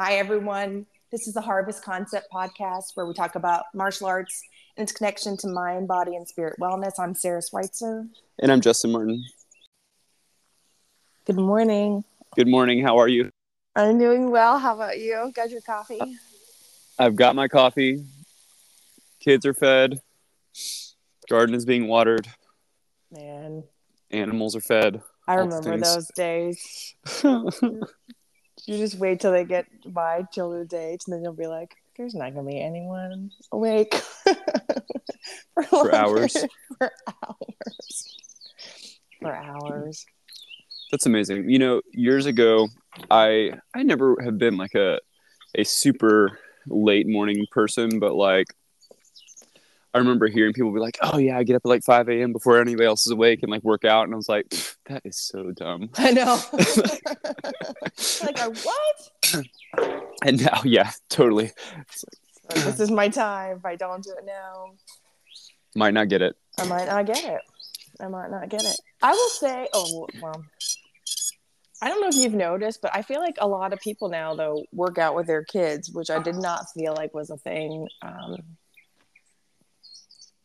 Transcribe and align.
Hi, 0.00 0.14
everyone. 0.14 0.86
This 1.10 1.26
is 1.26 1.34
the 1.34 1.40
Harvest 1.40 1.82
Concept 1.82 2.28
Podcast 2.32 2.94
where 2.94 3.04
we 3.04 3.14
talk 3.14 3.34
about 3.34 3.64
martial 3.74 4.06
arts 4.06 4.44
and 4.76 4.84
its 4.84 4.92
connection 4.92 5.36
to 5.38 5.48
mind, 5.48 5.88
body, 5.88 6.14
and 6.14 6.28
spirit 6.28 6.54
wellness. 6.60 6.92
I'm 7.00 7.16
Sarah 7.16 7.42
Schweitzer. 7.42 8.06
And 8.38 8.52
I'm 8.52 8.60
Justin 8.60 8.92
Martin. 8.92 9.24
Good 11.24 11.34
morning. 11.34 12.04
Good 12.36 12.46
morning. 12.46 12.80
How 12.80 12.98
are 12.98 13.08
you? 13.08 13.28
I'm 13.74 13.98
doing 13.98 14.30
well. 14.30 14.60
How 14.60 14.76
about 14.76 15.00
you? 15.00 15.32
Got 15.34 15.50
your 15.50 15.62
coffee? 15.62 15.98
I've 16.96 17.16
got 17.16 17.34
my 17.34 17.48
coffee. 17.48 18.04
Kids 19.18 19.44
are 19.46 19.54
fed. 19.54 20.00
Garden 21.28 21.56
is 21.56 21.64
being 21.64 21.88
watered. 21.88 22.28
Man, 23.10 23.64
Animals 24.12 24.54
are 24.54 24.60
fed. 24.60 25.02
I 25.26 25.34
remember 25.34 25.76
those 25.76 26.06
days. 26.14 26.94
You 28.68 28.76
just 28.76 28.96
wait 28.96 29.18
till 29.18 29.32
they 29.32 29.46
get 29.46 29.64
by 29.86 30.26
till 30.30 30.50
the 30.50 30.66
date, 30.66 31.00
and 31.06 31.14
then 31.14 31.22
you'll 31.22 31.32
be 31.32 31.46
like, 31.46 31.74
"There's 31.96 32.14
not 32.14 32.34
gonna 32.34 32.46
be 32.46 32.60
anyone 32.60 33.30
awake 33.50 33.94
for, 35.54 35.62
For 35.62 35.94
hours. 35.94 36.36
For 36.78 36.92
hours. 37.08 38.16
For 39.22 39.34
hours. 39.34 40.04
That's 40.90 41.06
amazing. 41.06 41.48
You 41.48 41.58
know, 41.58 41.80
years 41.92 42.26
ago, 42.26 42.68
I 43.10 43.52
I 43.74 43.84
never 43.84 44.16
have 44.22 44.36
been 44.36 44.58
like 44.58 44.74
a 44.74 45.00
a 45.56 45.64
super 45.64 46.38
late 46.66 47.08
morning 47.08 47.46
person, 47.50 47.98
but 47.98 48.16
like 48.16 48.48
I 49.98 50.00
remember 50.00 50.28
hearing 50.28 50.52
people 50.52 50.70
be 50.70 50.78
like, 50.78 50.96
"Oh 51.02 51.18
yeah, 51.18 51.36
I 51.36 51.42
get 51.42 51.56
up 51.56 51.62
at 51.64 51.68
like 51.68 51.82
5 51.82 52.08
a.m. 52.08 52.32
before 52.32 52.60
anybody 52.60 52.86
else 52.86 53.04
is 53.04 53.10
awake 53.10 53.40
and 53.42 53.50
like 53.50 53.64
work 53.64 53.84
out," 53.84 54.04
and 54.04 54.14
I 54.14 54.16
was 54.16 54.28
like, 54.28 54.46
"That 54.86 55.02
is 55.04 55.18
so 55.18 55.50
dumb." 55.50 55.90
I 55.96 56.12
know. 56.12 56.40
like, 58.22 58.38
I, 58.38 58.48
what? 58.48 59.44
And 60.24 60.42
now, 60.42 60.62
yeah, 60.64 60.90
totally, 61.08 61.52
Like, 62.48 62.64
this 62.64 62.80
is 62.80 62.90
my 62.90 63.08
time. 63.08 63.58
If 63.58 63.64
I 63.64 63.76
don't 63.76 64.02
do 64.02 64.10
it 64.18 64.24
now, 64.26 64.72
might 65.76 65.94
not 65.94 66.08
get 66.08 66.22
it. 66.22 66.34
I 66.58 66.64
might 66.66 66.86
not 66.86 67.06
get 67.06 67.22
it. 67.22 67.40
I 68.00 68.08
might 68.08 68.28
not 68.28 68.48
get 68.48 68.64
it. 68.64 68.76
I 69.00 69.12
will 69.12 69.28
say, 69.28 69.68
oh, 69.72 70.08
well, 70.20 70.44
I 71.80 71.88
don't 71.88 72.00
know 72.00 72.08
if 72.08 72.16
you've 72.16 72.34
noticed, 72.34 72.82
but 72.82 72.90
I 72.96 73.02
feel 73.02 73.20
like 73.20 73.36
a 73.38 73.46
lot 73.46 73.72
of 73.72 73.78
people 73.78 74.08
now, 74.08 74.34
though, 74.34 74.64
work 74.72 74.98
out 74.98 75.14
with 75.14 75.28
their 75.28 75.44
kids, 75.44 75.88
which 75.92 76.10
I 76.10 76.20
did 76.20 76.34
not 76.34 76.66
feel 76.74 76.94
like 76.94 77.14
was 77.14 77.30
a 77.30 77.36
thing 77.36 77.86
um, 78.02 78.42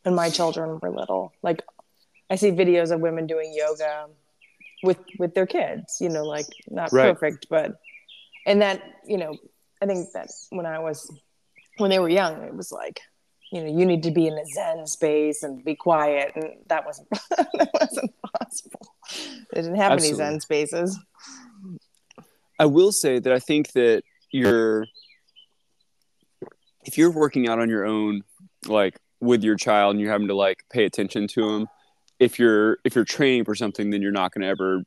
when 0.04 0.16
my 0.16 0.30
children 0.30 0.80
were 0.82 0.90
little. 0.90 1.34
Like, 1.42 1.62
I 2.30 2.36
see 2.36 2.52
videos 2.52 2.92
of 2.92 3.00
women 3.00 3.28
doing 3.28 3.54
yoga 3.54 4.08
with 4.82 5.00
with 5.18 5.34
their 5.34 5.48
kids. 5.48 5.98
You 6.00 6.10
know, 6.10 6.26
like 6.26 6.48
not 6.70 6.92
Right. 6.94 7.14
perfect, 7.14 7.48
but 7.50 7.80
and 8.46 8.62
that 8.62 8.82
you 9.08 9.18
know, 9.18 9.38
I 9.82 9.86
think 9.86 10.12
that 10.14 10.30
when 10.50 10.66
I 10.66 10.80
was 10.80 11.12
when 11.78 11.90
they 11.90 12.00
were 12.00 12.10
young, 12.10 12.44
it 12.44 12.56
was 12.56 12.72
like 12.72 13.02
you 13.52 13.62
know 13.62 13.78
you 13.78 13.86
need 13.86 14.04
to 14.04 14.12
be 14.12 14.28
in 14.28 14.34
a 14.34 14.46
zen 14.46 14.88
space 14.88 15.44
and 15.44 15.64
be 15.64 15.76
quiet 15.76 16.32
and 16.36 16.56
that 16.68 16.86
wasn't 16.86 17.08
that 17.30 17.70
wasn't 17.80 18.12
possible 18.40 18.96
they 19.54 19.62
didn't 19.62 19.76
have 19.76 19.92
any 19.92 20.12
zen 20.12 20.40
spaces 20.40 20.98
I 22.58 22.66
will 22.66 22.92
say 22.92 23.20
that 23.20 23.32
I 23.32 23.38
think 23.38 23.74
that 23.74 24.02
you're 24.32 24.88
if 26.86 26.98
you're 26.98 27.12
working 27.12 27.48
out 27.48 27.60
on 27.60 27.70
your 27.70 27.86
own, 27.86 28.24
like 28.68 28.98
with 29.24 29.44
your 29.44 29.56
child, 29.56 29.92
and 29.92 30.02
you're 30.02 30.12
having 30.12 30.28
to 30.28 30.36
like 30.36 30.64
pay 30.72 30.86
attention 30.86 31.28
to 31.30 31.42
them. 31.52 31.68
If 32.20 32.38
you're 32.40 32.78
if 32.84 32.96
you're 32.96 33.06
training 33.06 33.46
for 33.46 33.56
something, 33.56 33.90
then 33.90 34.02
you're 34.02 34.12
not 34.12 34.34
going 34.34 34.42
to 34.44 34.48
ever. 34.48 34.84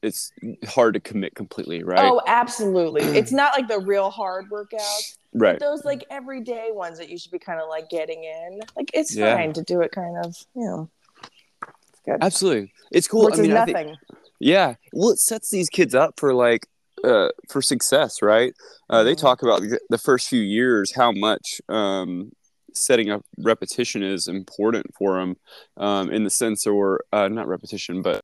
It's 0.00 0.30
hard 0.68 0.94
to 0.94 1.00
commit 1.00 1.34
completely, 1.34 1.82
right? 1.82 1.98
oh 2.00 2.20
absolutely 2.28 3.02
it's 3.18 3.32
not 3.32 3.52
like 3.52 3.66
the 3.66 3.80
real 3.80 4.10
hard 4.10 4.48
workouts 4.48 5.16
right. 5.34 5.58
those 5.58 5.84
like 5.84 6.04
everyday 6.08 6.68
ones 6.70 6.98
that 6.98 7.08
you 7.08 7.18
should 7.18 7.32
be 7.32 7.38
kind 7.40 7.60
of 7.60 7.68
like 7.68 7.90
getting 7.90 8.22
in 8.22 8.60
like 8.76 8.92
it's 8.94 9.16
Yeah. 9.16 9.34
fine 9.36 9.52
to 9.54 9.62
do 9.64 9.80
it 9.80 9.90
kind 9.90 10.16
of 10.24 10.36
you 10.54 10.64
know 10.64 10.88
it's 11.90 12.00
good 12.06 12.18
Absolutely, 12.20 12.72
it's 12.92 13.08
cool. 13.08 13.24
versus 13.24 13.40
I 13.40 13.42
mean, 13.42 13.56
I 13.56 13.64
think- 13.64 13.76
nothing 13.76 13.96
Yeah. 14.38 14.74
Well, 14.92 15.10
it 15.10 15.18
sets 15.18 15.50
these 15.50 15.68
kids 15.68 15.96
up 15.96 16.14
for 16.16 16.32
like 16.32 16.68
uh, 17.02 17.28
for 17.48 17.60
success, 17.60 18.22
right? 18.22 18.54
Uh, 18.90 19.02
They 19.02 19.14
Mhm. 19.14 19.18
talk 19.20 19.42
about 19.42 19.62
the- 19.62 19.80
the 19.88 19.98
first 19.98 20.28
few 20.28 20.40
years 20.42 20.92
how 20.94 21.10
much 21.10 21.60
um, 21.68 22.30
setting 22.78 23.10
up 23.10 23.24
repetition 23.38 24.02
is 24.02 24.28
important 24.28 24.86
for 24.96 25.18
them, 25.18 25.36
um, 25.76 26.10
in 26.10 26.24
the 26.24 26.30
sense, 26.30 26.66
or 26.66 27.00
uh, 27.12 27.28
not 27.28 27.48
repetition, 27.48 28.02
but 28.02 28.20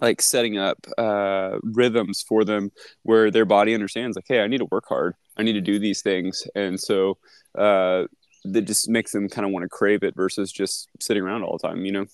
like 0.00 0.22
setting 0.22 0.56
up 0.56 0.78
uh, 0.98 1.58
rhythms 1.62 2.24
for 2.26 2.44
them 2.44 2.70
where 3.02 3.30
their 3.30 3.44
body 3.44 3.74
understands, 3.74 4.16
like, 4.16 4.26
hey, 4.28 4.40
I 4.40 4.46
need 4.46 4.58
to 4.58 4.68
work 4.70 4.84
hard, 4.88 5.14
I 5.36 5.42
need 5.42 5.54
to 5.54 5.60
do 5.60 5.78
these 5.78 6.02
things, 6.02 6.46
and 6.54 6.78
so 6.78 7.18
uh, 7.56 8.04
that 8.44 8.62
just 8.62 8.88
makes 8.88 9.12
them 9.12 9.28
kind 9.28 9.44
of 9.44 9.52
want 9.52 9.64
to 9.64 9.68
crave 9.68 10.02
it 10.02 10.14
versus 10.14 10.50
just 10.52 10.88
sitting 11.00 11.22
around 11.22 11.42
all 11.42 11.58
the 11.60 11.68
time, 11.68 11.84
you 11.84 11.92
know? 11.92 12.06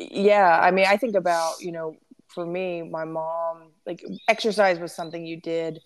Yeah 0.00 0.58
i 0.60 0.70
mean 0.70 0.86
i 0.88 0.96
think 0.96 1.14
about 1.14 1.54
you 1.60 1.70
know 1.70 1.94
for 2.26 2.44
me 2.44 2.82
my 2.82 3.04
mom 3.04 3.70
like 3.86 4.04
exercise 4.28 4.78
was 4.78 4.92
something 4.92 5.24
you 5.24 5.40
did 5.40 5.80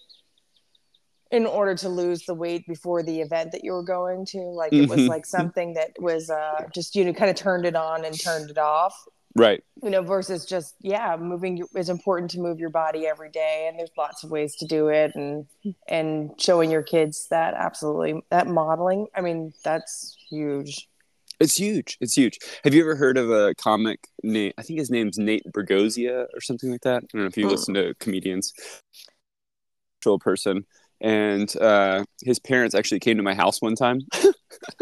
in 1.30 1.46
order 1.46 1.74
to 1.76 1.88
lose 1.88 2.24
the 2.26 2.34
weight 2.34 2.66
before 2.66 3.02
the 3.02 3.20
event 3.20 3.52
that 3.52 3.62
you 3.62 3.72
were 3.72 3.82
going 3.84 4.26
to 4.26 4.38
like 4.38 4.72
it 4.72 4.88
was 4.88 5.00
Mhm. 5.00 5.08
like 5.08 5.24
something 5.26 5.74
that 5.74 5.90
was 5.98 6.28
uh 6.30 6.66
just 6.74 6.94
you 6.96 7.04
know 7.04 7.12
kind 7.12 7.30
of 7.30 7.36
turned 7.36 7.64
it 7.64 7.76
on 7.76 8.04
and 8.04 8.18
turned 8.20 8.50
it 8.50 8.58
off 8.58 8.94
Right. 9.36 9.62
you 9.82 9.90
know 9.90 10.02
versus 10.02 10.44
just 10.44 10.74
yeah 10.80 11.16
moving 11.16 11.62
is 11.76 11.88
important 11.88 12.32
to 12.32 12.40
move 12.40 12.58
your 12.58 12.70
body 12.70 13.06
every 13.06 13.30
day 13.30 13.66
and 13.68 13.78
there's 13.78 13.92
lots 13.96 14.24
of 14.24 14.30
ways 14.32 14.56
to 14.56 14.66
do 14.66 14.88
it 14.88 15.12
and 15.14 15.46
and 15.88 16.30
showing 16.38 16.70
your 16.70 16.82
kids 16.82 17.28
that 17.30 17.54
absolutely 17.54 18.20
that 18.30 18.48
modeling 18.48 19.06
i 19.14 19.20
mean 19.20 19.52
that's 19.64 20.16
huge 20.28 20.88
It's 21.38 21.56
huge. 21.58 21.96
It's 22.02 22.12
huge. 22.18 22.38
Have 22.64 22.74
you 22.74 22.82
ever 22.82 22.96
heard 22.96 23.16
of 23.16 23.30
a 23.30 23.54
comic 23.54 23.98
name? 24.22 24.52
I 24.58 24.62
think 24.62 24.78
his 24.78 24.90
name's 24.90 25.16
Nate 25.16 25.42
Bargatze 25.54 26.26
or 26.34 26.40
something 26.42 26.70
like 26.70 26.82
that. 26.82 27.02
I 27.02 27.06
don't 27.14 27.22
know 27.22 27.28
if 27.28 27.36
you 27.38 27.44
Hmm. 27.46 27.52
listen 27.52 27.72
to 27.80 27.94
comedians. 27.98 28.52
Actual 29.98 30.18
person, 30.18 30.66
and 31.00 31.54
uh, 31.56 32.04
his 32.22 32.38
parents 32.38 32.74
actually 32.74 33.00
came 33.00 33.16
to 33.16 33.22
my 33.22 33.34
house 33.34 33.60
one 33.62 33.74
time. 33.74 34.00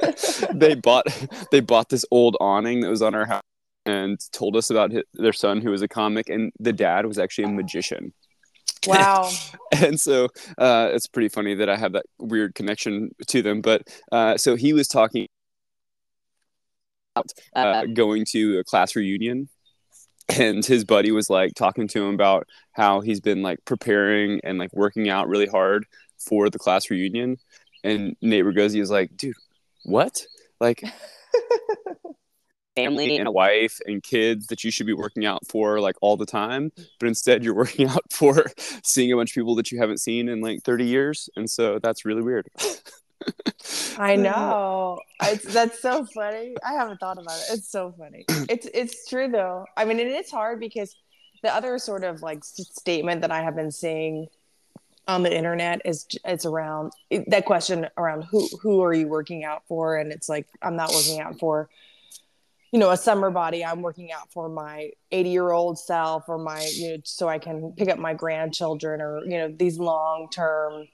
they 0.55 0.75
bought 0.75 1.07
they 1.51 1.61
bought 1.61 1.89
this 1.89 2.05
old 2.11 2.37
awning 2.41 2.81
that 2.81 2.91
was 2.91 3.03
on 3.03 3.15
our 3.15 3.27
house 3.27 3.43
and 3.87 4.19
told 4.33 4.57
us 4.57 4.71
about 4.71 4.93
hi 4.93 5.03
their 5.15 5.33
son 5.33 5.61
who 5.61 5.71
was 5.71 5.83
a 5.83 5.89
comic, 5.89 6.29
and 6.29 6.53
the 6.59 6.73
dad 6.73 7.07
was 7.07 7.19
actually 7.19 7.45
a 7.45 7.49
magician. 7.49 8.13
wow 8.87 9.29
and 9.73 9.99
so 9.99 10.29
uh, 10.59 10.91
it's 10.93 11.07
pretty 11.07 11.29
funny 11.29 11.55
that 11.55 11.69
I 11.69 11.77
have 11.77 11.93
that 11.93 12.07
weird 12.19 12.55
connection 12.55 13.11
to 13.29 13.43
them. 13.43 13.61
But 13.61 13.83
uh, 14.11 14.37
so 14.37 14.57
he 14.57 14.73
was 14.73 14.89
talking 14.89 15.27
about 17.15 17.33
uh, 17.55 17.87
going 17.87 18.25
to 18.31 18.59
a 18.59 18.65
class 18.65 18.97
reunion, 18.97 19.49
and 20.29 20.65
his 20.65 20.85
buddy 20.85 21.13
was 21.13 21.31
like 21.31 21.55
talking 21.55 21.87
to 21.89 22.05
him 22.05 22.15
about 22.15 22.49
how 22.73 23.01
he's 23.01 23.21
been 23.21 23.43
like 23.43 23.65
preparing 23.65 24.41
and 24.43 24.59
like 24.59 24.73
working 24.73 25.09
out 25.09 25.29
really 25.29 25.47
hard 25.47 25.87
for 26.19 26.51
the 26.51 26.59
class 26.59 26.91
reunion. 26.91 27.39
And 27.85 28.17
Nate 28.21 28.45
Bargatze 28.45 28.81
is 28.81 28.91
like, 28.91 29.17
dude, 29.17 29.35
what? 29.85 30.27
Like 30.61 30.83
family 32.77 33.17
and 33.17 33.29
a 33.29 33.33
wife 33.33 33.79
and 33.87 34.03
kids 34.03 34.47
that 34.49 34.63
you 34.63 34.71
should 34.71 34.87
be 34.87 34.93
working 34.93 35.25
out 35.27 35.47
for 35.49 35.81
like 35.81 35.97
all 36.01 36.17
the 36.17 36.27
time 36.27 36.71
but 37.01 37.09
instead 37.09 37.43
you're 37.43 37.55
working 37.65 37.89
out 37.89 38.05
for 38.13 38.45
seeing 38.85 39.13
a 39.13 39.17
bunch 39.17 39.31
of 39.31 39.35
people 39.35 39.57
that 39.57 39.73
you 39.73 39.81
haven't 39.81 39.99
seen 39.99 40.29
in 40.29 40.41
like 40.41 40.63
30 40.63 40.85
years 40.85 41.29
and 41.35 41.51
so 41.51 41.81
that's 41.81 42.05
really 42.05 42.23
weird 42.23 42.49
I 43.99 44.15
know. 44.17 45.01
It's, 45.23 45.53
that's 45.53 45.81
so 45.81 46.07
funny. 46.15 46.55
I 46.65 46.75
haven't 46.75 46.99
thought 46.99 47.19
about 47.19 47.37
it. 47.37 47.55
It's 47.55 47.69
so 47.69 47.93
funny. 47.99 48.25
It's 48.49 48.69
it's 48.73 49.09
true 49.09 49.29
though. 49.29 49.67
I 49.77 49.85
mean, 49.85 49.99
it's 49.99 50.31
hard 50.31 50.61
because 50.61 50.95
the 51.43 51.53
other 51.53 51.79
sort 51.79 52.05
of 52.05 52.23
like 52.23 52.39
s- 52.39 52.71
statement 52.73 53.23
that 53.23 53.31
I 53.31 53.43
have 53.43 53.57
been 53.57 53.73
seeing 53.73 54.29
on 55.09 55.23
the 55.23 55.35
internet 55.35 55.81
is 55.85 56.07
it's 56.25 56.45
around 56.45 56.93
that 57.29 57.47
question 57.47 57.89
around 57.97 58.23
who 58.25 58.47
who 58.63 58.83
are 58.83 58.93
you 58.93 59.09
working 59.09 59.45
out 59.45 59.63
for, 59.67 59.97
and 59.97 60.13
it's 60.13 60.29
like 60.29 60.47
I'm 60.63 60.77
not 60.77 60.93
working 60.93 61.21
out 61.21 61.39
for 61.39 61.69
you 62.73 62.79
know 62.79 62.91
a 62.91 62.97
summer 62.97 63.31
body. 63.31 63.65
I'm 63.65 63.83
working 63.83 64.13
out 64.13 64.31
for 64.33 64.49
my 64.49 64.91
80 65.11 65.31
year 65.31 65.51
old 65.51 65.79
self 65.79 66.29
or 66.29 66.39
my 66.39 66.65
you 66.75 66.91
know 66.91 66.97
so 67.05 67.29
I 67.29 67.39
can 67.39 67.73
pick 67.77 67.89
up 67.89 67.99
my 67.99 68.15
grandchildren 68.15 69.01
or 69.01 69.25
you 69.25 69.39
know 69.39 69.49
these 69.49 69.79
long 69.79 70.29
term 70.31 70.87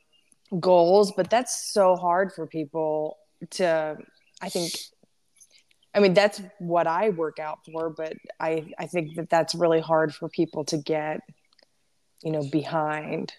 goals. 0.60 1.12
But 1.16 1.28
that's 1.28 1.72
so 1.72 1.96
hard 1.96 2.32
for 2.32 2.46
people 2.46 3.18
to 3.50 3.96
i 4.40 4.48
think 4.48 4.72
i 5.94 6.00
mean 6.00 6.14
that's 6.14 6.40
what 6.58 6.86
i 6.86 7.10
work 7.10 7.38
out 7.38 7.58
for 7.64 7.90
but 7.90 8.14
i 8.40 8.66
i 8.78 8.86
think 8.86 9.14
that 9.16 9.30
that's 9.30 9.54
really 9.54 9.80
hard 9.80 10.14
for 10.14 10.28
people 10.28 10.64
to 10.64 10.76
get 10.76 11.20
you 12.22 12.32
know 12.32 12.42
behind 12.50 13.32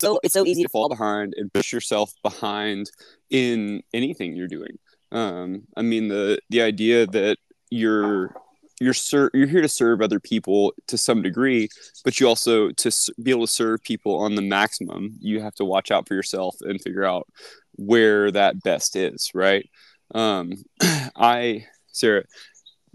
so 0.00 0.20
it's 0.22 0.34
so 0.34 0.46
easy 0.46 0.62
to 0.62 0.68
fall 0.68 0.88
behind 0.88 1.34
and 1.36 1.52
push 1.52 1.72
yourself 1.72 2.12
behind 2.22 2.90
in 3.30 3.82
anything 3.92 4.36
you're 4.36 4.48
doing 4.48 4.78
um 5.12 5.62
i 5.76 5.82
mean 5.82 6.08
the 6.08 6.38
the 6.50 6.62
idea 6.62 7.06
that 7.06 7.36
you're 7.70 8.34
you're 8.80 8.94
ser- 8.94 9.30
you're 9.34 9.48
here 9.48 9.62
to 9.62 9.68
serve 9.68 10.00
other 10.00 10.20
people 10.20 10.72
to 10.86 10.96
some 10.96 11.20
degree, 11.20 11.68
but 12.04 12.20
you 12.20 12.28
also 12.28 12.70
to 12.70 12.86
s- 12.88 13.10
be 13.20 13.32
able 13.32 13.46
to 13.46 13.52
serve 13.52 13.82
people 13.82 14.16
on 14.16 14.36
the 14.36 14.42
maximum, 14.42 15.16
you 15.20 15.40
have 15.40 15.54
to 15.56 15.64
watch 15.64 15.90
out 15.90 16.06
for 16.06 16.14
yourself 16.14 16.54
and 16.60 16.80
figure 16.80 17.04
out 17.04 17.26
where 17.74 18.30
that 18.30 18.62
best 18.62 18.94
is, 18.94 19.32
right? 19.34 19.68
Um, 20.14 20.52
I, 20.80 21.66
Sarah, 21.90 22.22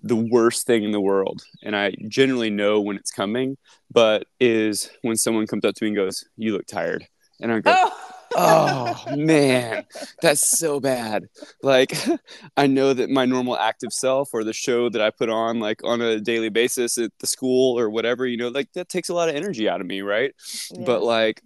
the 0.04 0.16
worst 0.16 0.68
thing 0.68 0.84
in 0.84 0.92
the 0.92 1.02
world, 1.02 1.44
and 1.64 1.76
I 1.76 1.96
generally 2.08 2.50
know 2.50 2.82
when 2.82 2.98
it's 2.98 3.12
coming, 3.12 3.58
but 3.90 4.26
is 4.40 4.90
when 5.02 5.16
someone 5.16 5.48
comes 5.48 5.64
up 5.66 5.76
to 5.76 5.84
me 5.86 5.90
and 5.90 5.98
goes, 5.98 6.26
"You 6.38 6.54
look 6.54 6.68
tired," 6.68 7.08
and 7.40 7.52
I 7.52 7.60
go. 7.62 7.74
Oh. 7.76 8.00
oh 8.36 9.16
man 9.16 9.86
that's 10.20 10.58
so 10.58 10.80
bad 10.80 11.28
like 11.62 11.94
i 12.58 12.66
know 12.66 12.92
that 12.92 13.08
my 13.12 13.28
normal 13.28 13.56
active 13.56 13.94
self 13.94 14.34
or 14.34 14.44
the 14.44 14.52
show 14.52 14.90
that 14.90 15.04
i 15.04 15.12
put 15.12 15.30
on 15.30 15.60
like 15.60 15.84
on 15.84 16.02
a 16.02 16.20
daily 16.20 16.50
basis 16.50 16.98
at 16.98 17.12
the 17.20 17.28
school 17.28 17.78
or 17.80 17.92
whatever 17.92 18.26
you 18.26 18.36
know 18.36 18.48
like 18.48 18.74
that 18.74 18.90
takes 18.90 19.10
a 19.10 19.14
lot 19.14 19.30
of 19.30 19.36
energy 19.36 19.70
out 19.70 19.82
of 19.82 19.86
me 19.86 20.02
right 20.02 20.34
Yeah. 20.72 20.84
but 20.84 21.04
like 21.04 21.44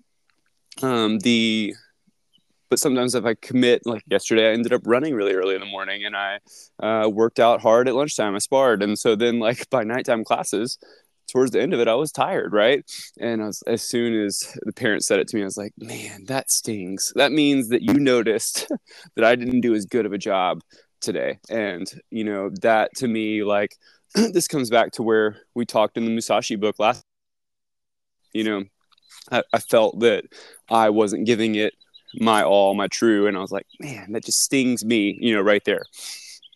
um 0.81 1.19
the 1.19 1.75
but 2.69 2.79
sometimes 2.79 3.15
if 3.15 3.25
i 3.25 3.33
commit 3.35 3.85
like 3.85 4.03
yesterday 4.07 4.49
i 4.49 4.53
ended 4.53 4.73
up 4.73 4.81
running 4.85 5.13
really 5.13 5.33
early 5.33 5.55
in 5.55 5.61
the 5.61 5.67
morning 5.67 6.05
and 6.05 6.15
i 6.15 6.39
uh, 6.81 7.07
worked 7.09 7.39
out 7.39 7.61
hard 7.61 7.87
at 7.87 7.95
lunchtime. 7.95 8.35
I 8.35 8.39
sparred. 8.39 8.83
And 8.83 8.97
so 8.97 9.15
then 9.15 9.39
like 9.39 9.69
by 9.69 9.83
nighttime 9.83 10.23
classes 10.23 10.77
towards 11.31 11.51
the 11.51 11.61
end 11.61 11.73
of 11.73 11.79
it 11.79 11.87
i 11.87 11.93
was 11.93 12.11
tired 12.11 12.53
right? 12.53 12.85
And 13.19 13.45
was, 13.45 13.61
as 13.67 13.81
soon 13.81 14.13
as 14.25 14.57
the 14.63 14.73
parent 14.73 15.03
said 15.03 15.19
it 15.19 15.27
to 15.29 15.35
me 15.35 15.41
i 15.41 15.45
was 15.45 15.57
like 15.57 15.73
man 15.77 16.25
that 16.25 16.49
stings 16.49 17.11
that 17.15 17.31
means 17.31 17.69
that 17.69 17.81
you 17.81 17.95
noticed 17.95 18.67
that 19.15 19.25
i 19.25 19.35
didn't 19.35 19.61
do 19.61 19.73
as 19.73 19.85
good 19.85 20.05
of 20.05 20.13
a 20.13 20.17
job 20.17 20.61
today. 21.01 21.39
And 21.49 21.89
you 22.09 22.23
know 22.23 22.49
that 22.61 22.91
to 22.97 23.07
me 23.07 23.43
like 23.43 23.75
this 24.15 24.47
comes 24.47 24.69
back 24.69 24.91
to 24.93 25.03
where 25.03 25.37
we 25.53 25.65
talked 25.65 25.97
in 25.97 26.05
the 26.05 26.11
musashi 26.11 26.55
book 26.55 26.77
last 26.79 27.03
you 28.33 28.43
know 28.43 28.63
I 29.29 29.59
felt 29.59 29.99
that 29.99 30.23
i 30.69 30.89
wasn't 30.89 31.25
giving 31.25 31.55
it 31.55 31.73
my 32.19 32.43
all 32.43 32.73
my 32.73 32.87
true 32.87 33.27
and 33.27 33.37
i 33.37 33.39
was 33.39 33.51
like 33.51 33.65
man 33.79 34.11
that 34.11 34.25
just 34.25 34.41
stings 34.41 34.83
me 34.83 35.17
you 35.21 35.33
know 35.33 35.41
right 35.41 35.63
there 35.65 35.83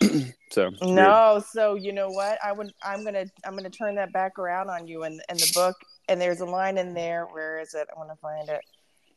so 0.52 0.68
it's 0.68 0.82
weird. 0.82 0.96
No, 0.96 1.44
so 1.52 1.76
you 1.76 1.94
know 1.94 2.10
what? 2.10 2.40
I 2.44 2.52
would 2.52 2.74
I'm 2.84 3.04
gonna 3.04 3.26
I'm 3.46 3.56
gonna 3.56 3.70
turn 3.70 3.96
that 3.96 4.12
back 4.12 4.40
around 4.40 4.70
on 4.70 4.88
you 4.88 5.04
in 5.04 5.14
in 5.30 5.38
the 5.38 5.52
book. 5.54 5.76
And 6.10 6.20
there's 6.20 6.42
a 6.42 6.46
line 6.46 6.78
in 6.78 6.94
there. 6.94 7.28
Where 7.32 7.60
is 7.60 7.74
it? 7.74 7.88
I 7.94 7.98
want 7.98 8.10
to 8.10 8.16
find 8.18 8.50
it. 8.50 8.62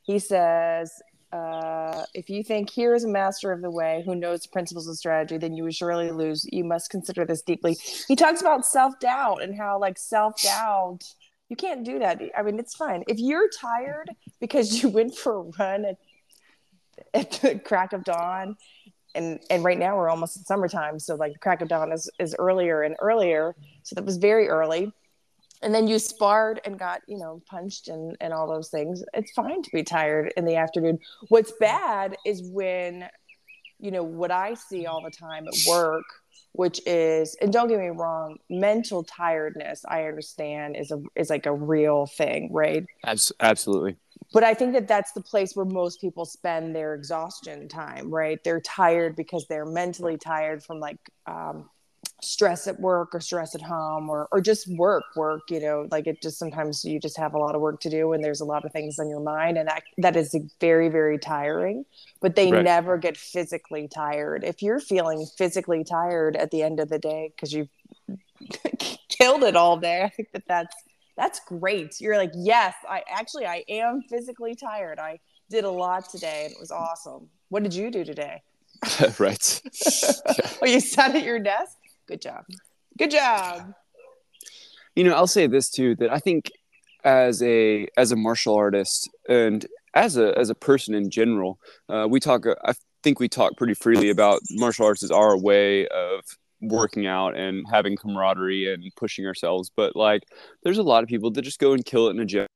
He 0.02 0.18
says, 0.18 0.92
uh, 1.32 2.04
"If 2.12 2.28
you 2.28 2.44
think 2.44 2.70
here 2.70 2.94
is 2.94 3.04
a 3.04 3.08
master 3.08 3.50
of 3.50 3.62
the 3.62 3.70
way 3.70 4.02
who 4.04 4.14
knows 4.14 4.42
the 4.42 4.50
principles 4.50 4.86
of 4.86 4.96
strategy, 4.96 5.38
then 5.38 5.54
you 5.54 5.64
will 5.64 5.70
surely 5.70 6.10
lose. 6.10 6.46
You 6.52 6.64
must 6.64 6.90
consider 6.90 7.24
this 7.24 7.42
deeply." 7.42 7.76
He 8.06 8.14
talks 8.14 8.42
about 8.42 8.66
self 8.66 8.98
doubt 9.00 9.42
and 9.42 9.56
how 9.56 9.78
like 9.78 9.98
self 9.98 10.40
doubt. 10.42 11.00
You 11.48 11.56
can't 11.56 11.84
do 11.84 11.98
that. 11.98 12.20
I 12.36 12.42
mean, 12.42 12.58
it's 12.58 12.74
fine 12.74 13.04
if 13.08 13.18
you're 13.18 13.48
tired 13.48 14.10
because 14.40 14.82
you 14.82 14.88
went 14.88 15.16
for 15.16 15.36
a 15.38 15.42
run 15.58 15.84
at, 15.84 15.96
at 17.14 17.30
the 17.32 17.58
crack 17.58 17.92
of 17.92 18.04
dawn. 18.04 18.56
And 19.16 19.38
and 19.48 19.62
right 19.62 19.78
now 19.78 19.96
we're 19.96 20.08
almost 20.08 20.36
in 20.36 20.42
summertime 20.42 20.98
so 20.98 21.14
like 21.14 21.34
the 21.34 21.38
crack 21.38 21.62
of 21.62 21.68
dawn 21.68 21.92
is 21.92 22.10
is 22.18 22.34
earlier 22.38 22.82
and 22.82 22.96
earlier. 23.00 23.54
So 23.84 23.94
that 23.94 24.04
was 24.04 24.16
very 24.16 24.48
early. 24.48 24.92
And 25.62 25.74
then 25.74 25.86
you 25.86 25.98
sparred 25.98 26.60
and 26.64 26.78
got 26.78 27.02
you 27.06 27.18
know 27.18 27.40
punched 27.48 27.88
and 27.88 28.16
and 28.20 28.32
all 28.32 28.48
those 28.48 28.70
things. 28.70 29.04
It's 29.14 29.30
fine 29.32 29.62
to 29.62 29.70
be 29.72 29.84
tired 29.84 30.32
in 30.36 30.44
the 30.44 30.56
afternoon. 30.56 30.98
What's 31.28 31.52
bad 31.60 32.16
is 32.26 32.42
when 32.42 33.08
you 33.80 33.90
know 33.90 34.02
what 34.02 34.30
i 34.30 34.54
see 34.54 34.86
all 34.86 35.02
the 35.02 35.10
time 35.10 35.46
at 35.46 35.54
work 35.68 36.04
which 36.52 36.80
is 36.86 37.36
and 37.40 37.52
don't 37.52 37.68
get 37.68 37.78
me 37.78 37.88
wrong 37.88 38.36
mental 38.48 39.02
tiredness 39.02 39.84
i 39.88 40.04
understand 40.04 40.76
is 40.76 40.90
a 40.90 41.02
is 41.16 41.30
like 41.30 41.46
a 41.46 41.52
real 41.52 42.06
thing 42.06 42.48
right? 42.52 42.86
Abs- 43.04 43.32
absolutely 43.40 43.96
but 44.34 44.44
I 44.44 44.54
think 44.54 44.74
that 44.74 44.88
that's 44.88 45.12
the 45.14 45.22
place 45.22 45.56
where 45.56 45.66
most 45.66 46.02
people 46.02 46.26
spend 46.26 46.76
their 46.76 46.94
exhaustion 46.94 47.68
time, 47.68 48.10
right? 48.14 48.40
They're 48.44 48.60
tired 48.62 49.16
because 49.16 49.46
they're 49.48 49.66
mentally 49.66 50.18
tired 50.18 50.64
from 50.64 50.80
like 50.80 50.98
um, 51.26 51.70
stress 52.22 52.66
at 52.66 52.80
work 52.80 53.14
or 53.14 53.20
stress 53.20 53.54
at 53.54 53.62
home 53.62 54.10
or 54.10 54.28
or 54.32 54.40
just 54.42 54.68
work, 54.76 55.04
work. 55.16 55.42
You 55.50 55.60
know, 55.60 55.88
like 55.92 56.08
it 56.08 56.22
just 56.22 56.38
sometimes 56.38 56.84
you 56.84 57.00
just 57.00 57.18
have 57.18 57.34
a 57.34 57.38
lot 57.38 57.56
of 57.56 57.62
work 57.62 57.80
to 57.82 57.90
do 57.90 58.12
and 58.12 58.24
there's 58.24 58.42
a 58.42 58.46
lot 58.46 58.66
of 58.66 58.72
things 58.72 58.98
on 59.00 59.08
your 59.10 59.20
mind, 59.22 59.58
and 59.58 59.68
that 59.68 59.84
that 59.98 60.16
is 60.16 60.36
very 60.60 60.90
very 60.90 61.18
tiring. 61.18 61.84
But 62.20 62.36
they 62.36 62.50
Right. 62.50 62.64
never 62.64 62.98
get 62.98 63.16
physically 63.16 63.88
tired. 63.88 64.44
If 64.44 64.62
you're 64.62 64.80
feeling 64.80 65.26
physically 65.38 65.84
tired 65.84 66.36
at 66.36 66.50
the 66.52 66.62
end 66.62 66.80
of 66.80 66.90
the 66.90 67.00
day 67.00 67.32
because 67.36 67.52
you've 67.52 67.70
killed 69.08 69.44
it 69.44 69.56
all 69.56 69.78
day, 69.78 70.02
I 70.02 70.08
think 70.10 70.30
that 70.32 70.44
that's 70.48 70.74
that's 71.16 71.40
great. 71.46 72.00
You're 72.00 72.16
like, 72.16 72.32
yes, 72.34 72.74
I 72.88 73.02
actually 73.08 73.46
I 73.46 73.64
am 73.68 74.02
physically 74.10 74.54
tired. 74.54 74.98
I 74.98 75.18
did 75.50 75.64
a 75.64 75.70
lot 75.70 76.08
today 76.08 76.44
and 76.44 76.52
it 76.52 76.58
was 76.60 76.70
awesome. 76.70 77.28
What 77.50 77.62
did 77.62 77.74
you 77.74 77.90
do 77.90 78.04
today? 78.04 78.42
right 79.18 79.62
Oh, 80.62 80.66
you 80.66 80.80
sat 80.80 81.14
at 81.14 81.22
your 81.24 81.38
desk? 81.38 81.76
Good 82.08 82.20
job. 82.22 82.44
Good 82.98 83.10
job. 83.12 83.72
you 84.96 85.04
know 85.04 85.14
i'll 85.14 85.26
say 85.26 85.46
this 85.48 85.68
too 85.70 85.94
that 85.96 86.12
i 86.12 86.18
think 86.18 86.50
as 87.04 87.42
a 87.42 87.86
as 87.96 88.12
a 88.12 88.16
martial 88.16 88.54
artist 88.54 89.10
and 89.28 89.66
as 89.94 90.16
a 90.16 90.36
as 90.38 90.50
a 90.50 90.54
person 90.54 90.94
in 90.94 91.10
general 91.10 91.58
uh, 91.88 92.06
we 92.08 92.20
talk 92.20 92.44
i 92.64 92.72
think 93.02 93.18
we 93.20 93.28
talk 93.28 93.56
pretty 93.56 93.74
freely 93.74 94.08
about 94.10 94.40
martial 94.52 94.86
arts 94.86 95.02
as 95.02 95.10
our 95.10 95.36
way 95.36 95.86
of 95.88 96.20
working 96.68 97.06
out 97.06 97.36
and 97.36 97.64
having 97.70 97.96
camaraderie 97.96 98.72
and 98.72 98.84
pushing 98.96 99.26
ourselves 99.26 99.70
but 99.74 99.94
like 99.96 100.22
there's 100.62 100.78
a 100.78 100.82
lot 100.82 101.02
of 101.02 101.08
people 101.08 101.30
that 101.30 101.42
just 101.42 101.58
go 101.58 101.72
and 101.72 101.84
kill 101.84 102.08
it 102.08 102.10
in 102.10 102.20
a 102.20 102.24
gym 102.24 102.46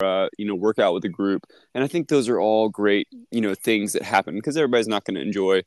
uh, 0.00 0.28
you 0.38 0.46
know 0.46 0.54
work 0.54 0.78
out 0.78 0.94
with 0.94 1.04
a 1.04 1.08
group 1.08 1.44
and 1.74 1.82
i 1.82 1.86
think 1.86 2.08
those 2.08 2.28
are 2.28 2.40
all 2.40 2.68
great 2.68 3.08
you 3.32 3.40
know 3.40 3.54
things 3.54 3.92
that 3.92 4.02
happen 4.02 4.34
because 4.36 4.56
everybody's 4.56 4.86
not 4.86 5.04
going 5.04 5.16
to 5.16 5.20
enjoy 5.20 5.60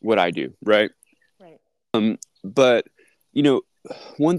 what 0.00 0.18
i 0.18 0.30
do 0.30 0.52
right 0.64 0.90
Right. 1.40 1.58
Um, 1.94 2.18
but 2.44 2.86
you 3.32 3.42
know 3.42 3.62
one 4.18 4.38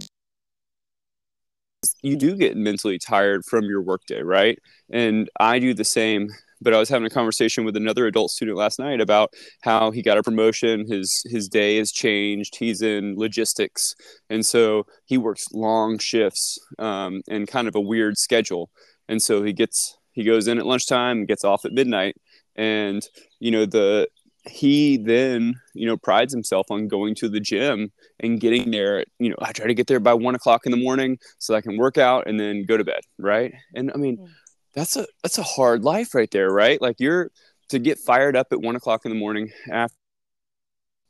you 2.02 2.16
do 2.16 2.36
get 2.36 2.56
mentally 2.56 2.98
tired 2.98 3.44
from 3.46 3.66
your 3.66 3.82
workday 3.82 4.22
right 4.22 4.60
and 4.90 5.30
i 5.40 5.60
do 5.60 5.74
the 5.74 5.84
same 5.84 6.30
but 6.64 6.74
i 6.74 6.80
was 6.80 6.90
having 6.90 7.06
a 7.06 7.10
conversation 7.10 7.66
with 7.66 7.76
another 7.76 8.08
adult 8.08 8.32
student 8.32 8.58
last 8.58 8.80
night 8.80 9.02
about 9.02 9.32
how 9.62 9.92
he 9.92 10.02
got 10.02 10.18
a 10.18 10.24
promotion 10.24 10.86
his 10.88 11.22
his 11.30 11.48
day 11.48 11.78
has 11.78 11.92
changed 11.92 12.56
he's 12.56 12.82
in 12.82 13.16
logistics. 13.18 13.96
And 14.30 14.46
so 14.46 14.86
he 15.06 15.18
works 15.18 15.46
long 15.54 15.98
shifts 15.98 16.58
um, 16.80 17.22
and 17.30 17.48
kind 17.48 17.68
of 17.68 17.76
a 17.76 17.82
weird 17.82 18.18
schedule. 18.18 18.70
And 19.08 19.22
so 19.22 19.44
he 19.44 19.54
gets 19.54 19.98
he 20.14 20.24
goes 20.24 20.48
in 20.48 20.60
at 20.60 20.66
lunchtime 20.66 21.26
gets 21.26 21.44
off 21.44 21.66
at 21.66 21.74
midnight. 21.74 22.16
And 22.56 23.06
you 23.40 23.52
know 23.52 23.66
the 23.66 24.08
he 24.46 24.98
then 24.98 25.56
you 25.74 25.88
know 25.88 25.96
prides 25.96 26.34
himself 26.34 26.68
on 26.70 26.88
going 26.90 27.16
to 27.16 27.30
the 27.30 27.40
gym 27.40 27.94
and 28.20 28.42
getting 28.42 28.72
there 28.72 29.06
you 29.18 29.30
know 29.30 29.38
i 29.42 29.54
try 29.54 29.66
to 29.66 29.74
get 29.74 29.88
there 29.88 30.02
by 30.02 30.14
one 30.14 30.36
o'clock 30.36 30.66
in 30.66 30.72
the 30.74 30.78
morning 30.78 31.18
so 31.40 31.56
i 31.56 31.62
can 31.62 31.78
work 31.78 31.98
out 31.98 32.28
and 32.28 32.38
then 32.38 32.66
go 32.66 32.76
to 32.76 32.84
bed 32.84 33.00
right? 33.18 33.54
And 33.74 33.90
i 33.96 33.98
mean 33.98 34.18
Mm. 34.18 34.28
That's 34.74 34.96
a 34.98 35.06
that's 35.22 35.38
a 35.38 35.44
hard 35.44 35.84
life 35.84 36.14
right 36.16 36.32
there 36.32 36.50
right? 36.50 36.82
Like 36.82 36.98
you're 37.00 37.32
to 37.70 37.80
get 37.80 38.00
fired 38.00 38.36
up 38.36 38.48
at 38.52 38.62
one 38.62 38.76
o'clock 38.76 39.06
in 39.06 39.12
the 39.12 39.18
morning 39.18 39.52
after 39.72 39.96